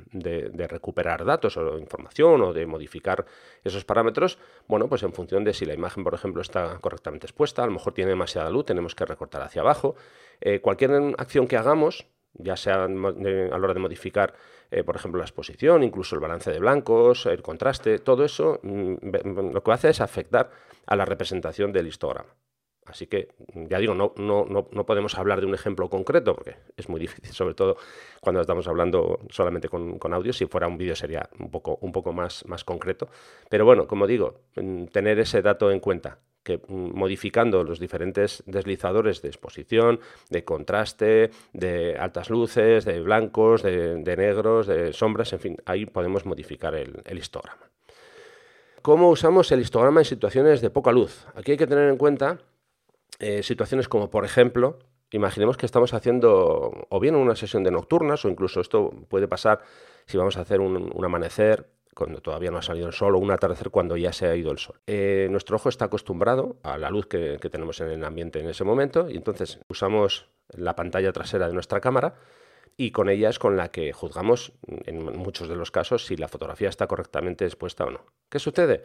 recuperar 0.69 1.25
datos 1.25 1.57
o 1.57 1.79
información 1.79 2.43
o 2.43 2.53
de 2.53 2.67
modificar 2.67 3.27
esos 3.63 3.85
parámetros. 3.85 4.41
Bueno, 4.67 4.89
pues 4.89 5.05
en 5.05 5.13
función 5.13 5.45
de 5.45 5.55
si 5.55 5.67
la 5.67 5.75
imagen, 5.75 6.03
por 6.03 6.15
ejemplo, 6.15 6.43
está 6.43 6.81
correctamente 6.81 7.27
expuesta, 7.27 7.63
a 7.63 7.67
lo 7.67 7.71
mejor 7.71 7.93
tiene 7.93 8.09
demasiada 8.09 8.51
luz, 8.51 8.65
tenemos 8.65 8.97
que 8.97 9.05
recortar 9.07 9.41
hacia 9.43 9.63
abajo. 9.63 9.95
Eh, 10.41 10.59
cualquier 10.61 10.91
acción 11.17 11.47
que 11.47 11.57
hagamos, 11.57 12.09
ya 12.33 12.57
sea 12.57 12.83
a 12.83 12.89
la 12.89 13.57
hora 13.57 13.75
de 13.75 13.79
modificar 13.79 14.35
eh, 14.73 14.83
por 14.83 14.97
ejemplo, 14.97 15.19
la 15.19 15.27
exposición, 15.27 15.85
incluso 15.85 16.17
el 16.17 16.21
balance 16.21 16.51
de 16.51 16.59
blancos, 16.59 17.25
el 17.27 17.41
contraste, 17.41 18.01
todo 18.01 18.25
eso 18.25 18.59
mm, 18.65 19.53
lo 19.53 19.63
que 19.63 19.71
hace 19.71 19.91
es 19.91 20.01
afectar 20.01 20.51
a 20.87 20.97
la 20.97 21.05
representación 21.05 21.73
del 21.73 21.87
histograma. 21.87 22.35
Así 22.89 23.07
que, 23.07 23.29
ya 23.55 23.79
digo, 23.79 23.95
no, 23.95 24.15
no, 24.17 24.47
no, 24.49 24.87
podemos 24.87 25.17
hablar 25.19 25.41
de 25.41 25.47
un 25.47 25.55
ejemplo 25.55 25.89
concreto, 25.89 26.35
porque 26.35 26.57
es 26.77 26.89
muy 26.89 27.01
difícil, 27.07 27.33
sobre 27.33 27.55
todo 27.55 27.77
cuando 28.21 28.41
estamos 28.41 28.67
hablando 28.67 29.21
solamente 29.31 29.69
con, 29.69 30.13
audio. 30.13 30.33
Si 30.33 30.47
fuera 30.47 30.67
un 30.67 30.79
vídeo 30.79 30.97
sería 30.97 31.29
un 31.39 31.51
poco, 31.51 31.79
un 31.83 31.93
poco 31.93 32.13
más, 32.13 32.45
más 32.47 32.65
concreto. 32.65 33.09
Pero 33.49 33.65
bueno, 33.65 33.87
como 33.87 34.07
digo, 34.07 34.41
mm, 34.57 34.87
tener 34.87 35.19
ese 35.19 35.43
dato 35.43 35.71
en 35.71 35.81
cuenta, 35.81 36.19
que 36.43 36.59
mm, 36.59 36.97
modificando 36.99 37.63
los 37.63 37.79
diferentes 37.79 38.43
deslizadores 38.47 39.21
de 39.21 39.29
exposición, 39.29 40.01
de 40.31 40.45
contraste, 40.45 41.31
de 41.53 41.97
altas 41.99 42.31
luces, 42.31 42.85
de 42.85 43.01
blancos, 43.01 43.63
de, 43.63 44.17
negros, 44.17 44.67
de 44.67 44.93
sombras, 44.93 45.33
en 45.35 45.41
fin, 45.41 45.57
ahí 45.67 45.85
podemos 45.85 46.25
modificar 46.25 46.75
el 46.75 47.19
histograma. 47.19 47.69
¿Cómo 48.83 49.11
usamos 49.11 49.51
el 49.53 49.61
histograma 49.61 50.01
en 50.01 50.05
situaciones 50.05 50.61
de 50.61 50.71
poca 50.71 50.93
luz? 50.93 51.27
Aquí 51.35 51.53
hay 51.53 51.57
que 51.59 51.67
tener 51.67 51.91
en 51.91 51.97
cuenta 51.97 52.39
eh, 53.19 53.43
situaciones 53.43 53.89
como, 53.89 54.11
por 54.11 54.25
ejemplo, 54.25 54.79
imaginemos 55.11 55.57
que 55.57 55.67
estamos 55.67 55.95
haciendo 55.95 56.87
o 56.89 57.01
bien 57.01 57.15
una 57.15 57.37
sesión 57.37 57.65
de 57.65 57.71
nocturnas 57.71 58.25
o 58.25 58.29
incluso 58.29 58.61
esto 58.61 58.91
puede 59.09 59.27
pasar 59.29 59.61
si 60.07 60.17
vamos 60.17 60.37
a 60.37 60.43
hacer 60.43 60.61
un, 60.61 60.93
amanecer 61.05 61.71
cuando 61.95 62.21
todavía 62.21 62.51
no 62.51 62.59
ha 62.59 62.63
salido 62.63 62.87
el 62.87 62.93
sol 62.93 63.17
o 63.17 63.19
un 63.19 63.31
atardecer 63.31 63.71
cuando 63.71 63.97
ya 63.97 64.13
se 64.13 64.27
ha 64.27 64.37
ido 64.37 64.53
el 64.53 64.59
sol. 64.59 64.81
Eh, 64.87 65.27
nuestro 65.31 65.57
ojo 65.57 65.69
está 65.69 65.87
acostumbrado 65.87 66.59
a 66.63 66.79
la 66.79 66.91
luz 66.91 67.07
que, 67.07 67.39
tenemos 67.39 67.81
en 67.81 67.89
el 67.89 68.05
ambiente 68.05 68.39
en 68.39 68.49
ese 68.49 68.63
momento 68.63 69.11
y 69.11 69.17
entonces 69.17 69.59
usamos 69.69 70.29
la 70.51 70.77
pantalla 70.77 71.13
trasera 71.13 71.49
de 71.49 71.55
nuestra 71.55 71.81
cámara 71.81 72.15
y 72.77 72.93
con 72.93 73.09
ella 73.09 73.31
es 73.31 73.41
con 73.41 73.57
la 73.57 73.73
que 73.73 73.93
juzgamos 73.93 74.53
en 74.69 75.03
muchos 75.17 75.49
de 75.49 75.57
los 75.57 75.73
casos 75.73 76.07
si 76.07 76.17
la 76.17 76.29
fotografía 76.29 76.69
está 76.69 76.87
correctamente 76.87 77.45
expuesta 77.45 77.85
o 77.85 77.91
no. 77.91 78.05
¿Qué 78.29 78.39
sucede? 78.39 78.85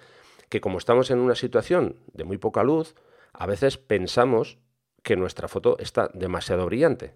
Que 0.49 0.59
como 0.59 0.79
estamos 0.79 1.11
en 1.11 1.19
una 1.19 1.35
situación 1.35 1.97
de 2.13 2.23
muy 2.23 2.39
poca 2.39 2.63
luz, 2.63 2.95
a 3.33 3.45
veces 3.45 3.77
pensamos 3.77 4.59
que 5.01 5.15
nuestra 5.15 5.47
foto 5.47 5.77
está 5.79 6.09
demasiado 6.13 6.65
brillante. 6.65 7.15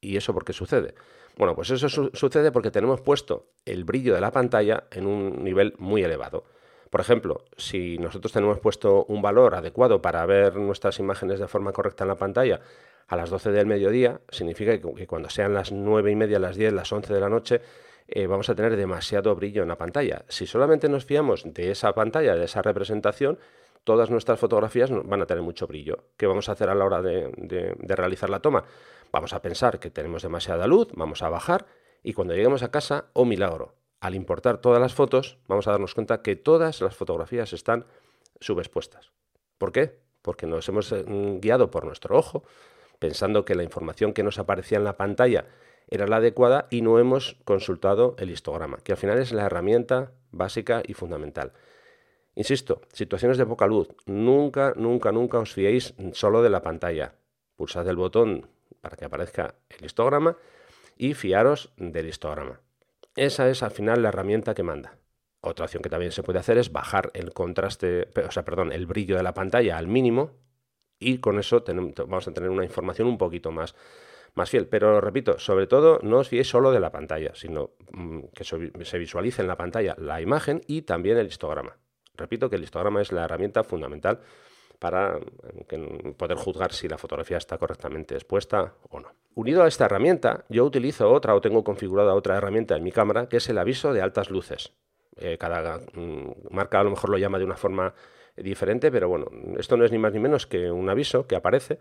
¿Y 0.00 0.16
eso 0.16 0.34
por 0.34 0.44
qué 0.44 0.52
sucede? 0.52 0.94
Bueno, 1.36 1.54
pues 1.54 1.70
eso 1.70 1.88
sucede 1.88 2.52
porque 2.52 2.70
tenemos 2.70 3.00
puesto 3.00 3.52
el 3.64 3.84
brillo 3.84 4.14
de 4.14 4.20
la 4.20 4.30
pantalla 4.30 4.84
en 4.90 5.06
un 5.06 5.42
nivel 5.42 5.74
muy 5.78 6.02
elevado. 6.02 6.44
Por 6.90 7.00
ejemplo, 7.00 7.44
si 7.56 7.98
nosotros 7.98 8.32
tenemos 8.32 8.58
puesto 8.58 9.04
un 9.04 9.20
valor 9.20 9.54
adecuado 9.54 10.00
para 10.00 10.24
ver 10.24 10.56
nuestras 10.56 10.98
imágenes 10.98 11.40
de 11.40 11.48
forma 11.48 11.72
correcta 11.72 12.04
en 12.04 12.08
la 12.08 12.16
pantalla 12.16 12.60
a 13.08 13.16
las 13.16 13.30
12 13.30 13.50
del 13.50 13.66
mediodía, 13.66 14.20
significa 14.28 14.78
que, 14.78 15.06
cuando 15.06 15.28
sean 15.28 15.52
las 15.52 15.72
9 15.72 16.10
y 16.10 16.16
media, 16.16 16.38
las 16.38 16.56
10, 16.56 16.72
las 16.72 16.92
11 16.92 17.12
de 17.12 17.20
la 17.20 17.28
noche, 17.28 17.60
eh, 18.08 18.26
vamos 18.26 18.48
a 18.48 18.54
tener 18.54 18.76
demasiado 18.76 19.34
brillo 19.34 19.62
en 19.62 19.68
la 19.68 19.76
pantalla. 19.76 20.24
Si 20.28 20.46
solamente 20.46 20.88
nos 20.88 21.04
fiamos 21.04 21.42
de 21.44 21.70
esa 21.70 21.92
pantalla, 21.92 22.36
de 22.36 22.44
esa 22.44 22.62
representación, 22.62 23.38
todas 23.86 24.10
nuestras 24.10 24.40
fotografías 24.40 24.90
van 24.90 25.22
a 25.22 25.26
tener 25.26 25.44
mucho 25.44 25.68
brillo. 25.68 26.08
¿Qué 26.16 26.26
vamos 26.26 26.48
a 26.48 26.52
hacer 26.52 26.68
a 26.68 26.74
la 26.74 26.84
hora 26.84 27.00
de, 27.02 27.30
realizar 27.86 28.28
la 28.28 28.40
toma? 28.40 28.64
Vamos 29.12 29.32
a 29.32 29.40
pensar 29.40 29.78
que 29.78 29.90
tenemos 29.90 30.22
demasiada 30.22 30.66
luz, 30.66 30.88
vamos 30.94 31.22
a 31.22 31.28
bajar 31.28 31.66
y 32.02 32.12
cuando 32.12 32.34
lleguemos 32.34 32.64
a 32.64 32.72
casa, 32.72 33.06
oh 33.12 33.24
milagro, 33.24 33.76
al 34.00 34.16
importar 34.16 34.58
todas 34.58 34.80
las 34.80 34.92
fotos, 34.92 35.38
vamos 35.46 35.68
a 35.68 35.70
darnos 35.70 35.94
cuenta 35.94 36.20
que 36.20 36.34
todas 36.34 36.80
las 36.80 36.96
fotografías 36.96 37.52
están 37.52 37.86
subexpuestas. 38.40 39.12
¿Por 39.56 39.70
qué? 39.70 40.00
Porque 40.20 40.48
nos 40.48 40.68
hemos 40.68 40.90
eh, 40.90 41.04
guiado 41.40 41.70
por 41.70 41.84
nuestro 41.84 42.18
ojo, 42.18 42.42
pensando 42.98 43.44
que 43.44 43.54
la 43.54 43.62
información 43.62 44.12
que 44.12 44.24
nos 44.24 44.40
aparecía 44.40 44.78
en 44.78 44.84
la 44.84 44.96
pantalla 44.96 45.46
era 45.86 46.08
la 46.08 46.16
adecuada 46.16 46.66
y 46.70 46.82
no 46.82 46.98
hemos 46.98 47.36
consultado 47.44 48.16
el 48.18 48.30
histograma, 48.30 48.78
que 48.78 48.90
al 48.90 48.98
final 48.98 49.18
es 49.18 49.30
la 49.30 49.46
herramienta 49.46 50.10
básica 50.32 50.82
y 50.84 50.94
fundamental. 50.94 51.52
Insisto, 52.36 52.82
situaciones 52.92 53.38
de 53.38 53.46
poca 53.46 53.66
luz. 53.66 53.88
Nunca, 54.04 54.74
nunca, 54.76 55.10
nunca 55.10 55.38
os 55.38 55.54
fiéis 55.54 55.94
solo 56.12 56.42
de 56.42 56.50
la 56.50 56.60
pantalla. 56.60 57.14
Pulsad 57.56 57.88
el 57.88 57.96
botón 57.96 58.50
para 58.82 58.96
que 58.96 59.06
aparezca 59.06 59.54
el 59.70 59.86
histograma 59.86 60.36
y 60.98 61.14
fiaros 61.14 61.72
del 61.78 62.08
histograma. 62.08 62.60
Esa 63.16 63.48
es 63.48 63.62
al 63.62 63.70
final 63.70 64.02
la 64.02 64.10
herramienta 64.10 64.54
que 64.54 64.62
manda. 64.62 64.98
Otra 65.40 65.64
opción 65.64 65.82
que 65.82 65.88
también 65.88 66.12
se 66.12 66.22
puede 66.22 66.38
hacer 66.38 66.58
es 66.58 66.70
bajar 66.70 67.10
el 67.14 67.32
contraste, 67.32 68.08
o 68.26 68.30
sea, 68.30 68.44
perdón, 68.44 68.70
el 68.70 68.84
brillo 68.84 69.16
de 69.16 69.22
la 69.22 69.32
pantalla 69.32 69.78
al 69.78 69.86
mínimo 69.86 70.32
y 70.98 71.18
con 71.18 71.38
eso 71.38 71.64
vamos 72.06 72.28
a 72.28 72.34
tener 72.34 72.50
una 72.50 72.64
información 72.64 73.08
un 73.08 73.16
poquito 73.16 73.50
más, 73.50 73.74
más 74.34 74.50
fiel. 74.50 74.66
Pero 74.66 75.00
repito, 75.00 75.38
sobre 75.38 75.66
todo 75.66 76.00
no 76.02 76.18
os 76.18 76.28
fiéis 76.28 76.48
solo 76.48 76.70
de 76.70 76.80
la 76.80 76.92
pantalla, 76.92 77.34
sino 77.34 77.70
mm, 77.92 78.24
que 78.34 78.44
se 78.44 78.98
visualice 78.98 79.40
en 79.40 79.48
la 79.48 79.56
pantalla 79.56 79.94
la 79.98 80.20
imagen 80.20 80.60
y 80.66 80.82
también 80.82 81.16
el 81.16 81.28
histograma. 81.28 81.78
Repito 82.16 82.48
que 82.48 82.56
el 82.56 82.64
histograma 82.64 83.02
es 83.02 83.12
la 83.12 83.24
herramienta 83.24 83.64
fundamental 83.64 84.20
para 84.78 85.18
eh, 85.18 86.14
poder 86.16 86.36
juzgar 86.36 86.72
si 86.72 86.88
la 86.88 86.98
fotografía 86.98 87.38
está 87.38 87.58
correctamente 87.58 88.14
expuesta 88.14 88.74
o 88.90 89.00
no. 89.00 89.08
Unido 89.34 89.62
a 89.62 89.68
esta 89.68 89.86
herramienta, 89.86 90.44
yo 90.48 90.64
utilizo 90.64 91.10
otra 91.10 91.34
o 91.34 91.40
tengo 91.40 91.64
configurada 91.64 92.14
otra 92.14 92.36
herramienta 92.36 92.76
en 92.76 92.82
mi 92.82 92.92
cámara 92.92 93.28
que 93.28 93.38
es 93.38 93.48
el 93.48 93.58
aviso 93.58 93.92
de 93.92 94.02
altas 94.02 94.30
luces. 94.30 94.72
Eh, 95.16 95.38
cada 95.38 95.78
mm, 95.94 96.48
marca 96.50 96.80
a 96.80 96.84
lo 96.84 96.90
mejor 96.90 97.10
lo 97.10 97.18
llama 97.18 97.38
de 97.38 97.44
una 97.44 97.56
forma 97.56 97.94
diferente, 98.36 98.90
pero 98.90 99.08
bueno, 99.08 99.26
esto 99.58 99.76
no 99.76 99.84
es 99.84 99.92
ni 99.92 99.98
más 99.98 100.12
ni 100.12 100.20
menos 100.20 100.46
que 100.46 100.70
un 100.70 100.90
aviso 100.90 101.26
que 101.26 101.36
aparece 101.36 101.78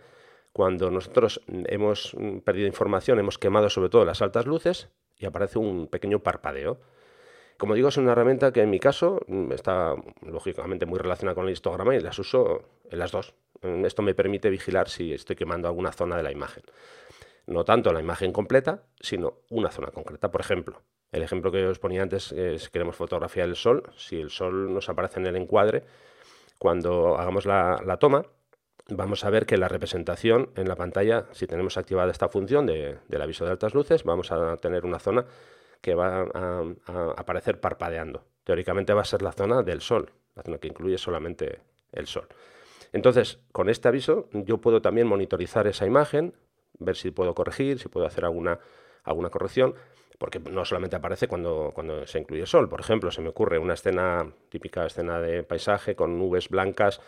cuando 0.53 0.89
nosotros 0.89 1.41
hemos 1.47 2.15
perdido 2.45 2.65
información, 2.65 3.19
hemos 3.19 3.37
quemado 3.37 3.69
sobre 3.69 3.89
todo 3.89 4.05
las 4.05 4.21
altas 4.21 4.45
luces 4.45 4.87
y 5.17 5.25
aparece 5.25 5.59
un 5.59 5.87
pequeño 5.87 6.19
parpadeo. 6.19 6.79
Como 7.57 7.73
digo, 7.73 7.87
es 7.87 7.97
una 7.97 8.11
herramienta 8.11 8.51
que 8.51 8.61
en 8.61 8.69
mi 8.69 8.79
caso 8.79 9.21
mm, 9.27 9.51
está 9.53 9.95
lógicamente 10.21 10.85
muy 10.85 10.99
relacionada 10.99 11.35
con 11.35 11.45
el 11.45 11.53
histograma 11.53 11.95
y 11.95 11.99
las 11.99 12.19
uso 12.19 12.63
en 12.89 12.99
las 12.99 13.11
dos. 13.11 13.33
Mm, 13.61 13.85
esto 13.85 14.01
me 14.01 14.13
permite 14.13 14.49
vigilar 14.49 14.89
si 14.89 15.13
estoy 15.13 15.35
quemando 15.35 15.67
alguna 15.67 15.91
zona 15.91 16.17
de 16.17 16.23
la 16.23 16.31
imagen. 16.31 16.63
No 17.47 17.63
tanto 17.63 17.93
la 17.93 17.99
imagen 17.99 18.33
completa, 18.33 18.83
sino 18.99 19.41
una 19.49 19.71
zona 19.71 19.87
concreta. 19.91 20.31
Por 20.31 20.41
ejemplo, 20.41 20.81
el 21.11 21.21
ejemplo 21.21 21.51
que 21.51 21.65
os 21.65 21.79
ponía 21.79 22.01
antes 22.01 22.31
es 22.31 22.69
queremos 22.69 22.95
fotografiar 22.95 23.47
el 23.47 23.55
sol. 23.55 23.83
Si 23.95 24.19
el 24.19 24.31
sol 24.31 24.73
nos 24.73 24.89
aparece 24.89 25.19
en 25.19 25.27
el 25.27 25.35
encuadre, 25.35 25.83
cuando 26.57 27.17
hagamos 27.17 27.45
la, 27.45 27.97
toma, 27.99 28.23
vamos 28.89 29.23
a 29.23 29.29
ver 29.29 29.45
que 29.45 29.57
la 29.57 29.67
representación 29.67 30.49
en 30.55 30.67
la 30.67 30.75
pantalla, 30.75 31.27
si 31.31 31.47
tenemos 31.47 31.77
activada 31.77 32.11
esta 32.11 32.27
función 32.27 32.65
del 32.65 33.21
aviso 33.21 33.45
de 33.45 33.51
altas 33.51 33.73
luces, 33.73 34.03
vamos 34.03 34.31
a 34.31 34.57
tener 34.57 34.85
una 34.85 34.99
zona 34.99 35.25
que 35.85 35.93
va 35.93 36.25
a, 36.33 37.13
aparecer 37.15 37.59
parpadeando. 37.59 38.25
Teóricamente 38.43 38.91
va 38.95 39.01
a 39.01 39.05
ser 39.05 39.21
la 39.21 39.31
zona 39.31 39.61
del 39.61 39.81
Sol, 39.81 40.09
la 40.33 40.41
zona 40.41 40.57
que 40.57 40.67
incluye 40.67 40.97
solamente 40.97 41.59
el 41.91 42.07
Sol. 42.07 42.27
Entonces, 42.91 43.37
con 43.51 43.69
este 43.69 43.87
aviso 43.87 44.27
yo 44.33 44.57
puedo 44.57 44.81
también 44.81 45.05
monitorizar 45.05 45.67
esa 45.67 45.85
imagen, 45.85 46.33
ver 46.79 46.95
si 46.95 47.11
puedo 47.11 47.35
corregir, 47.35 47.77
si 47.77 47.87
puedo 47.87 48.07
hacer 48.07 48.25
alguna, 48.25 48.57
alguna 49.03 49.29
corrección, 49.29 49.75
porque 50.17 50.39
no 50.39 50.65
solamente 50.65 50.95
aparece 50.95 51.27
cuando, 51.27 51.69
cuando 51.75 52.07
se 52.07 52.17
incluye 52.17 52.47
sol. 52.47 52.67
Por 52.67 52.79
ejemplo, 52.79 53.11
se 53.11 53.21
me 53.21 53.29
ocurre 53.29 53.59
una 53.59 53.75
escena, 53.75 54.27
típica 54.49 54.87
escena 54.87 55.21
de 55.21 55.43
paisaje 55.43 55.95
con 55.95 56.17
nubes 56.17 56.49
blancas 56.49 56.99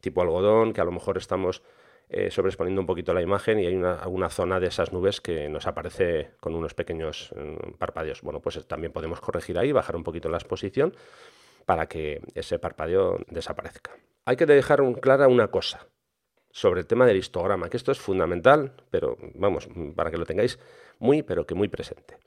tipo 0.00 0.22
algodón, 0.22 0.72
que 0.72 0.80
a 0.80 0.84
lo 0.84 0.90
mejor 0.90 1.18
estamos 1.18 1.62
eh, 2.08 2.30
sobreexponiendo 2.30 2.80
un 2.80 2.86
poquito 2.86 3.14
la 3.14 3.22
imagen 3.22 3.58
y 3.58 3.66
hay 3.66 3.74
una, 3.74 4.30
zona 4.30 4.60
de 4.60 4.66
esas 4.66 4.92
nubes 4.92 5.20
que 5.20 5.48
nos 5.48 5.66
aparece 5.66 6.32
con 6.38 6.54
unos 6.54 6.74
pequeños 6.74 7.32
mm, 7.34 7.72
parpadeos. 7.78 8.22
Bueno, 8.22 8.40
pues 8.40 8.66
también 8.66 8.92
podemos 8.92 9.20
corregir 9.20 9.58
ahí, 9.58 9.72
bajar 9.72 9.96
un 9.96 10.04
poquito 10.04 10.28
la 10.28 10.36
exposición 10.36 10.94
para 11.64 11.86
que 11.86 12.20
ese 12.34 12.58
parpadeo 12.58 13.18
desaparezca. 13.28 13.92
Hay 14.26 14.36
que 14.36 14.46
dejar 14.46 14.82
clara 15.00 15.28
una 15.28 15.48
cosa 15.48 15.86
sobre 16.50 16.80
el 16.80 16.86
tema 16.86 17.06
del 17.06 17.16
histograma, 17.16 17.68
que 17.68 17.76
esto 17.76 17.90
es 17.90 17.98
fundamental, 17.98 18.72
pero 18.90 19.16
vamos, 19.34 19.68
para 19.96 20.10
que 20.10 20.18
lo 20.18 20.26
tengáis 20.26 20.58
muy, 20.98 21.22
pero 21.22 21.46
que 21.46 21.54
muy 21.54 21.68
presente. 21.68 22.18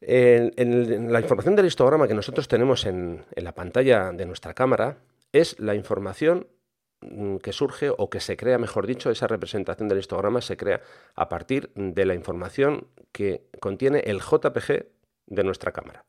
En, 0.00 1.12
la 1.12 1.20
información 1.20 1.56
del 1.56 1.66
histograma 1.66 2.08
que 2.08 2.14
nosotros 2.14 2.48
tenemos 2.48 2.86
en 2.86 3.26
la 3.34 3.52
pantalla 3.52 4.12
de 4.12 4.24
nuestra 4.24 4.54
cámara 4.54 4.96
es 5.32 5.58
la 5.60 5.74
información 5.74 6.46
Mm, 6.46 6.59
que 7.42 7.52
surge 7.52 7.90
o 7.96 8.10
que 8.10 8.20
se 8.20 8.36
crea, 8.36 8.58
mejor 8.58 8.86
dicho, 8.86 9.10
esa 9.10 9.26
representación 9.26 9.88
del 9.88 9.98
histograma 9.98 10.40
se 10.40 10.56
crea 10.56 10.82
a 11.14 11.28
partir 11.28 11.70
de 11.74 12.04
la 12.04 12.14
información 12.14 12.88
que 13.12 13.48
contiene 13.58 14.00
el 14.00 14.20
JPG 14.20 14.86
de 15.26 15.44
nuestra 15.44 15.72
cámara. 15.72 16.04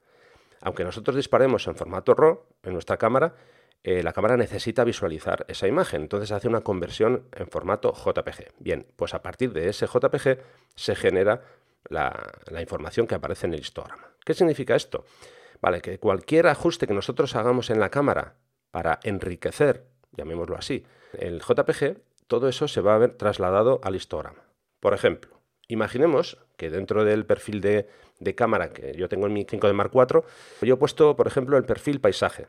Aunque 0.62 0.83
nosotros 0.83 1.15
disparemos 1.15 1.67
en 1.67 1.75
formato 1.75 2.13
RAW 2.13 2.45
en 2.63 2.74
nuestra 2.74 2.98
cámara, 2.98 3.36
eh, 3.83 4.03
la 4.03 4.13
cámara 4.13 4.38
necesita 4.38 4.83
visualizar 4.83 5.45
esa 5.48 5.67
imagen, 5.67 6.01
entonces 6.01 6.31
hace 6.31 6.48
una 6.48 6.62
conversión 6.62 7.27
en 7.31 7.48
formato 7.48 7.93
JPG. 7.93 8.53
Bien, 8.60 8.86
pues 8.95 9.13
a 9.13 9.21
partir 9.24 9.53
de 9.53 9.69
ese 9.69 9.88
JPG 9.88 10.39
se 10.75 10.95
genera 10.95 11.41
la, 11.89 12.31
la 12.51 12.62
información 12.62 13.07
que 13.07 13.15
aparece 13.15 13.48
en 13.48 13.53
el 13.53 13.62
histograma. 13.62 14.13
¿Qué 14.24 14.36
significa 14.36 14.75
esto? 14.75 15.05
Vale, 15.62 15.81
que 15.81 16.00
cualquier 16.00 16.48
ajuste 16.48 16.86
que 16.86 16.93
nosotros 16.93 17.36
hagamos 17.36 17.69
en 17.69 17.79
la 17.79 17.89
cámara 17.89 18.36
para 18.69 19.00
enriquecer 19.03 19.90
llamémoslo 20.11 20.57
así. 20.57 20.85
El 21.17 21.41
JPG, 21.41 21.97
todo 22.27 22.47
eso 22.47 22.67
se 22.67 22.81
va 22.81 22.95
a 22.95 22.97
ver 22.97 23.11
trasladado 23.17 23.79
al 23.83 23.95
histograma. 23.95 24.43
Por 24.79 24.93
ejemplo, 24.93 25.41
imaginemos 25.67 26.37
que 26.57 26.69
dentro 26.69 27.03
del 27.03 27.25
perfil 27.25 27.61
de, 27.61 27.87
cámara 28.35 28.69
que 28.69 28.93
yo 28.95 29.09
tengo 29.09 29.27
en 29.27 29.33
mi 29.33 29.45
5D 29.45 29.73
Mark 29.73 29.91
IV, 29.93 30.23
yo 30.61 30.73
he 30.73 30.77
puesto, 30.77 31.15
por 31.15 31.27
ejemplo, 31.27 31.57
el 31.57 31.65
perfil 31.65 31.99
paisaje. 31.99 32.47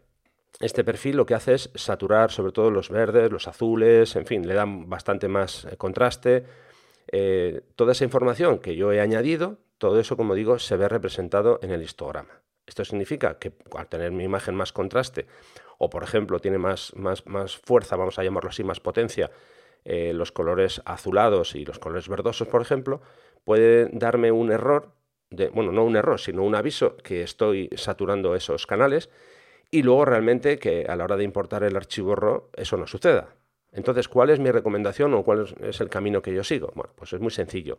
Este 0.61 0.85
perfil 0.85 1.17
lo 1.17 1.27
que 1.27 1.35
hace 1.35 1.55
es 1.55 1.71
saturar 1.75 2.31
sobre 2.31 2.53
todo 2.53 2.71
los 2.71 2.91
verdes, 2.91 3.31
los 3.33 3.49
azules, 3.49 4.15
en 4.17 4.27
fin, 4.27 4.47
le 4.47 4.55
dan 4.55 4.89
bastante 4.89 5.29
más 5.29 5.65
eh, 5.65 5.77
contraste. 5.77 6.45
Eh, 7.11 7.63
toda 7.75 7.93
esa 7.93 8.05
información 8.05 8.59
que 8.59 8.77
yo 8.77 8.93
he 8.93 9.01
añadido, 9.01 9.59
todo 9.79 9.99
eso, 9.99 10.17
como 10.17 10.35
digo, 10.35 10.59
se 10.59 10.77
ve 10.77 10.89
representado 10.89 11.59
en 11.63 11.73
el 11.73 11.83
histograma. 11.83 12.43
Esto 12.67 12.85
significa 12.85 13.39
que 13.39 13.53
al 13.77 13.89
tener 13.89 14.13
mi 14.13 14.25
imagen 14.25 14.55
más 14.55 14.73
contraste, 14.73 15.27
o 15.79 15.91
por 15.91 16.03
ejemplo 16.05 16.39
tiene 16.39 16.59
más, 16.59 16.95
más, 16.95 17.27
más 17.27 17.57
fuerza, 17.57 17.97
vamos 17.97 18.19
a 18.19 18.25
llamarlo 18.25 18.51
así, 18.51 18.63
más 18.63 18.81
potencia, 18.81 19.31
eh, 19.85 20.13
los 20.15 20.31
colores 20.31 20.81
azulados 20.85 21.57
y 21.57 21.65
los 21.65 21.79
colores 21.79 22.09
verdosos, 22.09 22.47
por 22.47 22.63
ejemplo, 22.63 23.01
puede 23.45 23.89
darme 23.93 24.31
un 24.31 24.53
error, 24.53 24.93
de, 25.31 25.49
bueno, 25.49 25.73
no 25.73 25.85
un 25.85 25.97
error, 25.97 26.21
sino 26.21 26.45
un 26.45 26.55
aviso 26.55 26.97
que 26.99 27.23
estoy 27.23 27.69
saturando 27.75 28.37
esos 28.37 28.67
canales 28.67 29.11
y 29.71 29.83
luego 29.83 30.05
realmente 30.05 30.59
que 30.59 30.87
a 30.89 30.95
la 30.95 31.05
hora 31.05 31.17
de 31.17 31.25
importar 31.25 31.65
el 31.65 31.77
archivo 31.77 32.15
RAW 32.15 32.51
eso 32.55 32.77
no 32.77 32.87
suceda. 32.87 33.35
Entonces, 33.73 34.07
¿cuál 34.07 34.31
es 34.31 34.39
mi 34.39 34.51
recomendación 34.51 35.15
o 35.15 35.25
cuál 35.25 35.53
es 35.63 35.81
el 35.81 35.89
camino 35.89 36.21
que 36.21 36.35
yo 36.35 36.45
sigo? 36.45 36.71
Bueno, 36.75 36.93
pues 36.95 37.13
es 37.15 37.21
muy 37.21 37.31
sencillo. 37.31 37.79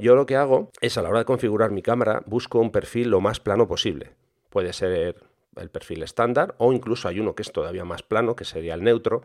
Yo 0.00 0.14
lo 0.14 0.26
que 0.26 0.36
hago 0.36 0.70
es 0.80 0.96
a 0.96 1.02
la 1.02 1.10
hora 1.10 1.20
de 1.20 1.24
configurar 1.24 1.70
mi 1.70 1.82
cámara 1.82 2.22
busco 2.26 2.58
un 2.58 2.72
perfil 2.72 3.10
lo 3.10 3.20
más 3.20 3.38
plano 3.38 3.68
posible. 3.68 4.12
Puede 4.48 4.72
ser 4.72 5.16
el 5.56 5.70
perfil 5.70 6.02
estándar 6.02 6.54
o 6.58 6.72
incluso 6.72 7.06
hay 7.06 7.20
uno 7.20 7.34
que 7.34 7.42
es 7.42 7.52
todavía 7.52 7.84
más 7.84 8.02
plano, 8.02 8.34
que 8.34 8.44
sería 8.44 8.74
el 8.74 8.82
neutro. 8.82 9.22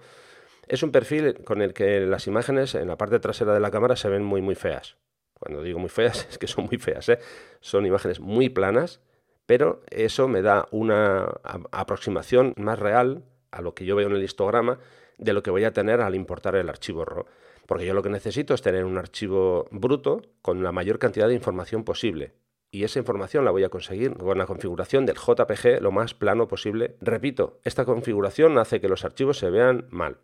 Es 0.68 0.84
un 0.84 0.92
perfil 0.92 1.44
con 1.44 1.62
el 1.62 1.74
que 1.74 2.02
las 2.02 2.28
imágenes 2.28 2.76
en 2.76 2.88
la 2.88 2.98
parte 2.98 3.20
trasera 3.20 3.54
de 3.54 3.60
la 3.60 3.72
cámara 3.72 3.96
se 3.96 4.10
ven 4.10 4.24
muy 4.24 4.42
muy 4.42 4.56
feas. 4.56 4.98
Cuando 5.34 5.64
digo 5.64 5.80
muy 5.80 5.90
feas 5.90 6.28
es 6.30 6.38
que 6.38 6.48
son 6.48 6.66
muy 6.66 6.78
feas, 6.78 7.08
¿eh? 7.10 7.20
son 7.62 7.86
imágenes 7.86 8.20
muy 8.20 8.50
planas 8.50 9.00
pero 9.46 9.84
eso 9.90 10.28
me 10.28 10.42
da 10.42 10.68
una 10.72 11.26
aproximación 11.72 12.54
más 12.58 12.80
real 12.80 13.24
a 13.52 13.62
lo 13.62 13.76
que 13.76 13.86
yo 13.86 13.96
veo 13.96 14.08
en 14.08 14.16
el 14.16 14.24
histograma 14.24 14.80
de 15.18 15.34
lo 15.34 15.44
que 15.44 15.52
voy 15.52 15.64
a 15.64 15.74
tener 15.74 16.02
al 16.02 16.16
importar 16.16 16.56
el 16.56 16.70
archivo 16.70 17.06
RAW. 17.06 17.26
Porque 17.66 17.86
yo 17.86 17.94
lo 17.94 18.04
que 18.04 18.10
necesito 18.10 18.54
es 18.54 18.62
tener 18.62 18.86
un 18.86 18.98
archivo 18.98 19.68
bruto 19.72 20.22
con 20.42 20.64
la 20.64 20.72
mayor 20.72 21.00
cantidad 21.00 21.28
de 21.28 21.34
información 21.34 21.84
posible. 21.84 22.34
Y 22.72 22.84
esa 22.84 23.00
información 23.00 23.46
la 23.46 23.52
voy 23.52 23.64
a 23.64 23.70
conseguir 23.70 24.16
con 24.18 24.38
la 24.38 24.46
configuración 24.46 25.06
del 25.06 25.16
JPG 25.16 25.82
lo 25.82 25.92
más 25.92 26.14
plano 26.14 26.48
posible. 26.48 26.98
Repito, 27.00 27.60
esta 27.64 27.86
configuración 27.86 28.58
hace 28.58 28.82
que 28.82 28.90
los 28.90 29.06
archivos 29.06 29.38
se 29.38 29.50
vean 29.50 29.88
mal. 29.90 30.18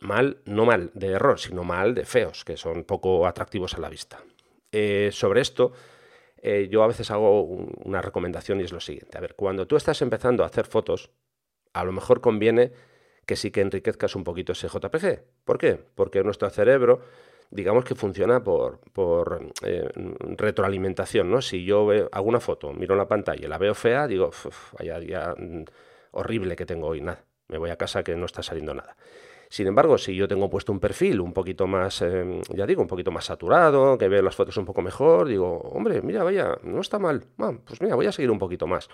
Mal, 0.00 0.38
no 0.44 0.66
mal 0.66 0.90
de 0.94 1.08
error, 1.08 1.38
sino 1.38 1.64
mal 1.64 1.94
de 1.94 2.04
feos, 2.04 2.44
que 2.44 2.56
son 2.56 2.84
poco 2.84 3.26
atractivos 3.26 3.74
a 3.74 3.80
la 3.80 3.88
vista. 3.88 4.18
Eh, 4.72 5.10
sobre 5.12 5.40
esto, 5.40 5.72
eh, 6.42 6.68
yo 6.70 6.82
a 6.82 6.86
veces 6.86 7.10
hago 7.10 7.42
una 7.42 8.02
recomendación 8.02 8.60
y 8.60 8.64
es 8.64 8.72
lo 8.72 8.80
siguiente. 8.80 9.16
A 9.16 9.20
ver, 9.20 9.34
cuando 9.34 9.66
tú 9.66 9.76
estás 9.76 10.02
empezando 10.02 10.42
a 10.42 10.46
hacer 10.46 10.66
fotos, 10.66 11.10
a 11.72 11.84
lo 11.84 11.92
mejor 11.92 12.20
conviene 12.20 12.72
que 13.26 13.36
sí 13.36 13.50
que 13.50 13.60
enriquezcas 13.60 14.14
un 14.14 14.24
poquito 14.24 14.52
ese 14.52 14.68
JPG. 14.68 15.22
¿Por 15.44 15.58
qué? 15.58 15.78
Porque 15.94 16.22
nuestro 16.22 16.48
cerebro, 16.48 17.00
digamos 17.50 17.84
que 17.84 17.94
funciona 17.94 18.42
por, 18.42 18.80
eh, 19.62 19.88
retroalimentación, 20.36 21.30
¿no? 21.30 21.42
Si 21.42 21.64
yo 21.64 21.86
veo, 21.86 22.08
hago 22.12 22.28
una 22.28 22.40
foto, 22.40 22.72
miro 22.72 22.94
la 22.94 23.08
pantalla 23.08 23.44
y 23.44 23.48
la 23.48 23.58
veo 23.58 23.74
fea, 23.74 24.06
digo, 24.06 24.30
vaya 24.78 25.00
día 25.00 25.34
mm, 25.36 25.64
horrible 26.12 26.54
que 26.56 26.66
tengo 26.66 26.86
hoy, 26.86 27.00
nada, 27.00 27.24
me 27.48 27.58
voy 27.58 27.70
a 27.70 27.76
casa 27.76 28.02
que 28.04 28.14
no 28.16 28.26
está 28.26 28.42
saliendo 28.42 28.74
nada. 28.74 28.96
Sin 29.48 29.66
embargo, 29.66 29.96
si 29.96 30.14
yo 30.14 30.26
tengo 30.26 30.50
puesto 30.50 30.72
un 30.72 30.80
perfil 30.80 31.20
un 31.20 31.32
poquito 31.32 31.66
más, 31.66 32.02
em, 32.02 32.40
ya 32.54 32.66
digo, 32.66 32.82
un 32.82 32.88
poquito 32.88 33.12
más 33.12 33.26
saturado, 33.26 33.96
que 33.96 34.08
veo 34.08 34.22
las 34.22 34.34
fotos 34.34 34.56
un 34.56 34.64
poco 34.64 34.82
mejor, 34.82 35.28
digo, 35.28 35.58
hombre, 35.72 36.02
mira, 36.02 36.24
vaya, 36.24 36.58
no 36.62 36.80
está 36.80 36.98
mal. 36.98 37.24
pues 37.64 37.80
mira, 37.80 37.94
voy 37.94 38.06
a 38.06 38.12
seguir 38.12 38.30
un 38.30 38.38
poquito 38.38 38.66
más. 38.66 38.88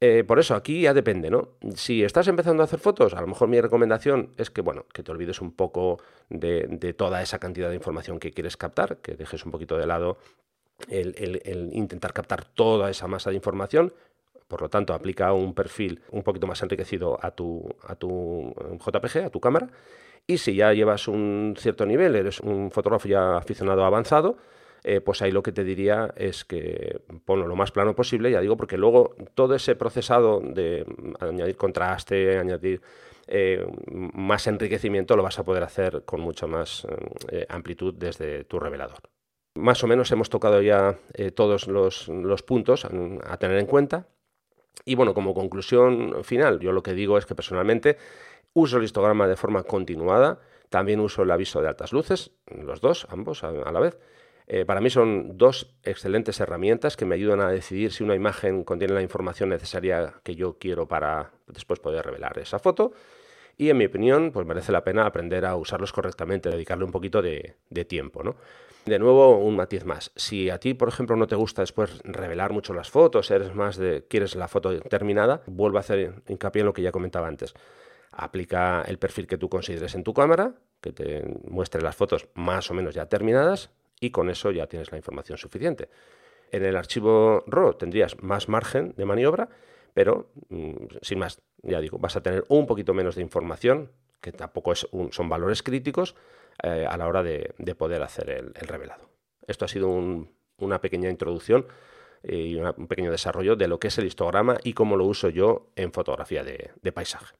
Eh, 0.00 0.24
por 0.24 0.38
eso, 0.38 0.54
aquí 0.54 0.82
ya 0.82 0.92
depende, 0.92 1.30
¿no? 1.30 1.48
Si 1.74 2.04
estás 2.04 2.28
empezando 2.28 2.62
a 2.62 2.64
hacer 2.64 2.78
fotos, 2.78 3.14
a 3.14 3.20
lo 3.20 3.26
mejor 3.26 3.48
mi 3.48 3.60
recomendación 3.60 4.30
es 4.36 4.50
que, 4.50 4.60
bueno, 4.60 4.84
que 4.92 5.02
te 5.02 5.10
olvides 5.10 5.40
un 5.40 5.52
poco 5.52 5.98
de, 6.28 6.94
toda 6.96 7.22
esa 7.22 7.38
cantidad 7.38 7.70
de 7.70 7.76
información 7.76 8.18
que 8.18 8.32
quieres 8.32 8.56
captar, 8.56 8.98
que 8.98 9.16
dejes 9.16 9.44
un 9.46 9.52
poquito 9.52 9.78
de 9.78 9.86
lado 9.86 10.18
el 10.88 11.70
intentar 11.72 12.12
captar 12.12 12.44
toda 12.44 12.90
esa 12.90 13.06
masa 13.06 13.30
de 13.30 13.36
información, 13.36 13.92
por 14.48 14.62
lo 14.62 14.68
tanto, 14.68 14.94
aplica 14.94 15.32
un 15.32 15.54
perfil 15.54 16.00
un 16.10 16.22
poquito 16.22 16.46
más 16.46 16.62
enriquecido 16.62 17.18
a 17.20 17.32
tu, 17.32 17.68
a 17.86 17.96
tu 17.96 18.54
eh, 18.60 18.78
JPG, 18.78 19.24
a 19.24 19.30
tu 19.30 19.40
cámara. 19.40 19.68
Y 20.26 20.38
si 20.38 20.54
ya 20.54 20.72
llevas 20.72 21.08
un 21.08 21.54
cierto 21.58 21.86
nivel, 21.86 22.14
eres 22.16 22.40
un 22.40 22.70
fotógrafo 22.70 23.08
ya 23.08 23.36
aficionado 23.36 23.84
avanzado, 23.84 24.38
eh, 24.88 25.00
pues 25.00 25.20
ahí 25.20 25.32
lo 25.32 25.42
que 25.42 25.52
te 25.52 25.64
diría 25.64 26.14
es 26.16 26.44
que 26.44 27.00
ponlo 27.24 27.46
lo 27.46 27.56
más 27.56 27.72
plano 27.72 27.94
posible, 27.94 28.30
ya 28.30 28.40
digo, 28.40 28.56
porque 28.56 28.78
luego 28.78 29.14
todo 29.34 29.54
ese 29.54 29.74
procesado 29.74 30.40
de 30.40 30.86
añadir 31.20 31.56
contraste, 31.56 32.38
añadir 32.38 32.80
eh, 33.26 33.66
más 33.86 34.46
enriquecimiento, 34.46 35.16
lo 35.16 35.22
vas 35.22 35.38
a 35.38 35.44
poder 35.44 35.64
hacer 35.64 36.04
con 36.04 36.20
mucha 36.20 36.46
más 36.46 36.86
amplitud 37.48 37.94
desde 37.94 38.44
tu 38.44 38.60
revelador. 38.60 38.98
Más 39.56 39.82
o 39.82 39.86
menos 39.86 40.12
hemos 40.12 40.30
tocado 40.30 40.62
ya 40.62 40.96
todos 41.34 41.66
los 41.66 42.42
puntos 42.42 42.84
a 42.84 43.36
tener 43.38 43.58
en 43.58 43.66
cuenta. 43.66 44.06
Y 44.84 44.94
bueno, 44.94 45.14
como 45.14 45.34
conclusión 45.34 46.22
final, 46.22 46.60
yo 46.60 46.72
lo 46.72 46.82
que 46.82 46.94
digo 46.94 47.18
es 47.18 47.26
que 47.26 47.34
personalmente 47.34 47.96
uso 48.56 48.78
el 48.78 48.84
histograma 48.84 49.28
de 49.28 49.36
forma 49.36 49.64
continuada, 49.64 50.40
también 50.70 51.00
uso 51.00 51.22
el 51.22 51.30
aviso 51.30 51.60
de 51.60 51.68
altas 51.68 51.92
luces, 51.92 52.32
los 52.46 52.80
dos, 52.80 53.06
ambos 53.10 53.44
a, 53.44 53.52
la 53.52 53.80
vez. 53.80 53.98
Eh, 54.48 54.64
para 54.64 54.80
mí 54.80 54.90
son 54.90 55.36
dos 55.36 55.74
excelentes 55.82 56.38
herramientas 56.38 56.96
que 56.96 57.04
me 57.04 57.16
ayudan 57.16 57.40
a 57.40 57.50
decidir 57.50 57.92
si 57.92 58.04
una 58.04 58.14
imagen 58.14 58.62
contiene 58.62 58.94
la 58.94 59.02
información 59.02 59.48
necesaria 59.48 60.14
que 60.22 60.36
yo 60.36 60.56
quiero 60.58 60.86
para 60.86 61.32
después 61.48 61.80
poder 61.80 62.04
revelar 62.04 62.38
esa 62.38 62.58
foto. 62.58 62.92
Y 63.58 63.70
en 63.70 63.78
mi 63.78 63.86
opinión, 63.86 64.30
pues 64.32 64.46
merece 64.46 64.70
la 64.70 64.84
pena 64.84 65.06
aprender 65.06 65.46
a 65.46 65.56
usarlos 65.56 65.92
correctamente, 65.92 66.50
dedicarle 66.50 66.84
un 66.84 66.92
poquito 66.92 67.22
de, 67.22 67.56
tiempo, 67.88 68.22
¿no? 68.22 68.36
De 68.84 68.98
nuevo, 68.98 69.38
un 69.38 69.56
matiz 69.56 69.84
más. 69.84 70.12
Si 70.14 70.50
a 70.50 70.58
ti, 70.58 70.74
por 70.74 70.88
ejemplo, 70.88 71.16
no 71.16 71.26
te 71.26 71.34
gusta 71.34 71.62
después 71.62 72.00
revelar 72.04 72.52
mucho 72.52 72.74
las 72.74 72.90
fotos, 72.90 73.30
eres 73.30 73.54
más 73.54 73.76
de 73.76 74.04
quieres 74.08 74.36
la 74.36 74.46
foto 74.46 74.78
terminada, 74.80 75.42
vuelvo 75.46 75.78
a 75.78 75.80
hacer 75.80 76.22
hincapié 76.28 76.60
en 76.60 76.66
lo 76.66 76.72
que 76.72 76.82
ya 76.82 76.92
comentaba 76.92 77.26
antes. 77.26 77.54
Aplica 78.12 78.82
el 78.82 78.98
perfil 78.98 79.26
que 79.26 79.38
tú 79.38 79.48
consideres 79.48 79.94
en 79.94 80.04
tu 80.04 80.14
cámara, 80.14 80.54
que 80.80 80.92
te 80.92 81.24
muestre 81.48 81.82
las 81.82 81.96
fotos 81.96 82.28
más 82.34 82.70
o 82.70 82.74
menos 82.74 82.94
ya 82.94 83.06
terminadas 83.06 83.70
y 84.00 84.10
con 84.10 84.30
eso 84.30 84.50
ya 84.50 84.66
tienes 84.66 84.90
la 84.90 84.98
información 84.98 85.38
suficiente. 85.38 85.88
En 86.50 86.64
el 86.64 86.76
archivo 86.76 87.44
RAW 87.46 87.74
tendrías 87.74 88.22
más 88.22 88.48
margen 88.48 88.94
de 88.96 89.04
maniobra, 89.04 89.48
pero 89.94 90.30
mm, 90.48 90.72
sin 91.02 91.18
más, 91.18 91.42
ya 91.62 91.80
digo, 91.80 91.98
vas 91.98 92.16
a 92.16 92.22
tener 92.22 92.44
un 92.48 92.66
poquito 92.66 92.94
menos 92.94 93.16
de 93.16 93.22
información, 93.22 93.90
que 94.20 94.32
tampoco 94.32 94.72
es 94.72 94.86
son 95.10 95.28
valores 95.28 95.62
críticos, 95.62 96.14
eh, 96.62 96.86
a 96.88 96.96
la 96.96 97.06
hora 97.06 97.22
de, 97.22 97.54
poder 97.76 98.02
hacer 98.02 98.30
el, 98.30 98.54
revelado. 98.54 99.08
Esto 99.46 99.64
ha 99.64 99.68
sido 99.68 99.88
una 100.58 100.80
pequeña 100.80 101.10
introducción 101.10 101.66
y 102.22 102.56
un 102.56 102.88
pequeño 102.88 103.10
desarrollo 103.10 103.56
de 103.56 103.68
lo 103.68 103.78
que 103.78 103.88
es 103.88 103.98
el 103.98 104.06
histograma 104.06 104.56
y 104.64 104.72
cómo 104.72 104.96
lo 104.96 105.04
uso 105.04 105.28
yo 105.28 105.70
en 105.76 105.92
fotografía 105.92 106.42
de 106.42 106.92
paisaje. 106.92 107.36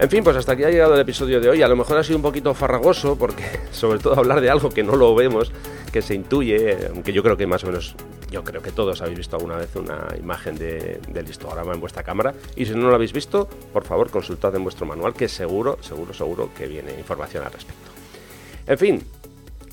En 0.00 0.08
fin, 0.08 0.24
pues 0.24 0.34
hasta 0.34 0.52
aquí 0.52 0.64
ha 0.64 0.70
llegado 0.70 0.94
el 0.94 1.00
episodio 1.00 1.42
de 1.42 1.50
hoy. 1.50 1.60
A 1.60 1.68
lo 1.68 1.76
mejor 1.76 1.98
ha 1.98 2.02
sido 2.02 2.16
un 2.16 2.22
poquito 2.22 2.54
farragoso, 2.54 3.16
porque 3.16 3.44
sobre 3.70 3.98
todo 3.98 4.16
hablar 4.16 4.40
de 4.40 4.48
algo 4.48 4.70
que 4.70 4.82
no 4.82 4.96
lo 4.96 5.14
vemos, 5.14 5.52
que 5.92 6.00
se 6.00 6.14
intuye, 6.14 6.88
aunque 6.88 7.12
yo 7.12 7.22
creo 7.22 7.36
que 7.36 7.46
más 7.46 7.64
o 7.64 7.66
menos, 7.66 7.94
yo 8.30 8.42
creo 8.42 8.62
que 8.62 8.72
todos 8.72 9.02
habéis 9.02 9.18
visto 9.18 9.36
alguna 9.36 9.56
vez 9.56 9.76
una 9.76 10.08
imagen 10.18 10.56
del 10.56 11.28
histograma 11.28 11.74
en 11.74 11.80
vuestra 11.80 12.02
cámara. 12.02 12.32
Y 12.56 12.64
si 12.64 12.74
no 12.74 12.88
lo 12.88 12.94
habéis 12.94 13.12
visto, 13.12 13.46
por 13.74 13.84
favor 13.84 14.10
consultad 14.10 14.54
en 14.56 14.62
vuestro 14.62 14.86
manual, 14.86 15.12
que 15.12 15.28
seguro, 15.28 15.76
seguro, 15.82 16.14
seguro 16.14 16.48
que 16.56 16.66
viene 16.66 16.98
información 16.98 17.44
al 17.44 17.52
respecto. 17.52 17.90
En 18.66 18.78
fin, 18.78 19.04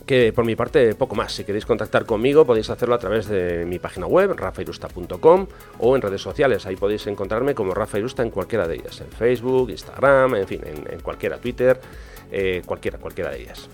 que 0.07 0.31
por 0.33 0.45
mi 0.45 0.55
parte 0.55 0.95
poco 0.95 1.13
más. 1.13 1.33
Si 1.33 1.43
queréis 1.43 1.65
contactar 1.65 2.05
conmigo 2.05 2.45
podéis 2.45 2.69
hacerlo 2.69 2.95
a 2.95 2.97
través 2.97 3.27
de 3.27 3.65
mi 3.65 3.77
página 3.77 4.07
web, 4.07 4.33
rafairusta.com 4.35 5.47
o 5.79 5.95
en 5.95 6.01
redes 6.01 6.21
sociales. 6.21 6.65
Ahí 6.65 6.77
podéis 6.77 7.05
encontrarme 7.07 7.53
como 7.53 7.73
Rafa 7.73 7.99
Irusta 7.99 8.23
en 8.23 8.31
cualquiera 8.31 8.67
de 8.67 8.75
ellas. 8.75 9.01
En 9.01 9.11
Facebook, 9.11 9.69
Instagram, 9.69 10.35
en 10.35 10.47
fin, 10.47 10.61
en, 10.65 10.99
cualquiera, 11.01 11.37
Twitter, 11.37 11.79
eh, 12.31 12.63
cualquiera, 12.65 12.97
cualquiera 12.97 13.31
de 13.31 13.41
ellas. 13.41 13.69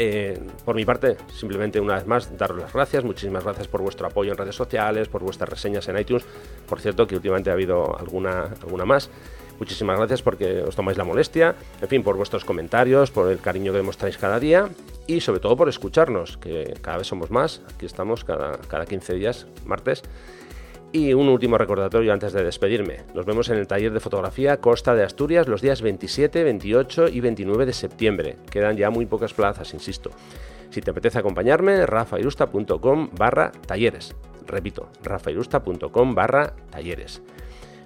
Eh, 0.00 0.38
por 0.64 0.74
mi 0.74 0.84
parte, 0.84 1.16
simplemente 1.34 1.80
una 1.80 1.96
vez 1.96 2.06
más, 2.06 2.36
daros 2.38 2.58
las 2.58 2.72
gracias. 2.72 3.04
Muchísimas 3.04 3.44
gracias 3.44 3.68
por 3.68 3.82
vuestro 3.82 4.06
apoyo 4.06 4.32
en 4.32 4.38
redes 4.38 4.54
sociales, 4.54 5.08
por 5.08 5.22
vuestras 5.22 5.50
reseñas 5.50 5.86
en 5.88 5.98
iTunes. 5.98 6.24
Por 6.66 6.80
cierto, 6.80 7.06
que 7.06 7.14
últimamente 7.14 7.50
ha 7.50 7.52
habido 7.52 7.98
alguna, 7.98 8.44
alguna 8.62 8.86
más. 8.86 9.10
Muchísimas 9.58 9.98
gracias 9.98 10.22
porque 10.22 10.62
os 10.62 10.74
tomáis 10.76 10.96
la 10.96 11.04
molestia, 11.04 11.56
en 11.82 11.88
fin, 11.88 12.02
por 12.02 12.16
vuestros 12.16 12.44
comentarios, 12.44 13.10
por 13.10 13.30
el 13.30 13.40
cariño 13.40 13.72
que 13.72 13.78
demostráis 13.78 14.16
cada 14.16 14.38
día 14.38 14.70
y 15.08 15.20
sobre 15.20 15.40
todo 15.40 15.56
por 15.56 15.68
escucharnos, 15.68 16.36
que 16.36 16.74
cada 16.80 16.98
vez 16.98 17.06
somos 17.08 17.32
más. 17.32 17.62
Aquí 17.74 17.86
estamos 17.86 18.22
cada, 18.22 18.58
cada 18.68 18.86
15 18.86 19.14
días, 19.14 19.48
martes. 19.64 20.02
Y 20.92 21.12
un 21.14 21.28
último 21.28 21.58
recordatorio 21.58 22.12
antes 22.12 22.32
de 22.32 22.44
despedirme. 22.44 23.04
Nos 23.14 23.26
vemos 23.26 23.48
en 23.48 23.58
el 23.58 23.66
taller 23.66 23.92
de 23.92 24.00
fotografía 24.00 24.58
Costa 24.60 24.94
de 24.94 25.04
Asturias 25.04 25.48
los 25.48 25.60
días 25.60 25.82
27, 25.82 26.44
28 26.44 27.08
y 27.08 27.20
29 27.20 27.66
de 27.66 27.72
septiembre. 27.72 28.36
Quedan 28.50 28.76
ya 28.76 28.90
muy 28.90 29.06
pocas 29.06 29.34
plazas, 29.34 29.74
insisto. 29.74 30.10
Si 30.70 30.80
te 30.80 30.90
apetece 30.90 31.18
acompañarme, 31.18 31.84
rafairusta.com 31.86 33.10
barra 33.16 33.50
talleres. 33.66 34.14
Repito, 34.46 34.90
rafairusta.com 35.02 36.14
barra 36.14 36.54
talleres. 36.70 37.22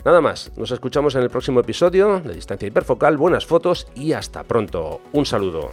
Nada 0.04 0.20
más, 0.20 0.50
nos 0.56 0.72
escuchamos 0.72 1.14
en 1.14 1.22
el 1.22 1.30
próximo 1.30 1.60
episodio 1.60 2.20
de 2.20 2.34
Distancia 2.34 2.66
Hiperfocal, 2.66 3.16
buenas 3.16 3.46
fotos 3.46 3.86
y 3.94 4.12
hasta 4.12 4.42
pronto. 4.42 5.00
Un 5.12 5.26
saludo. 5.26 5.72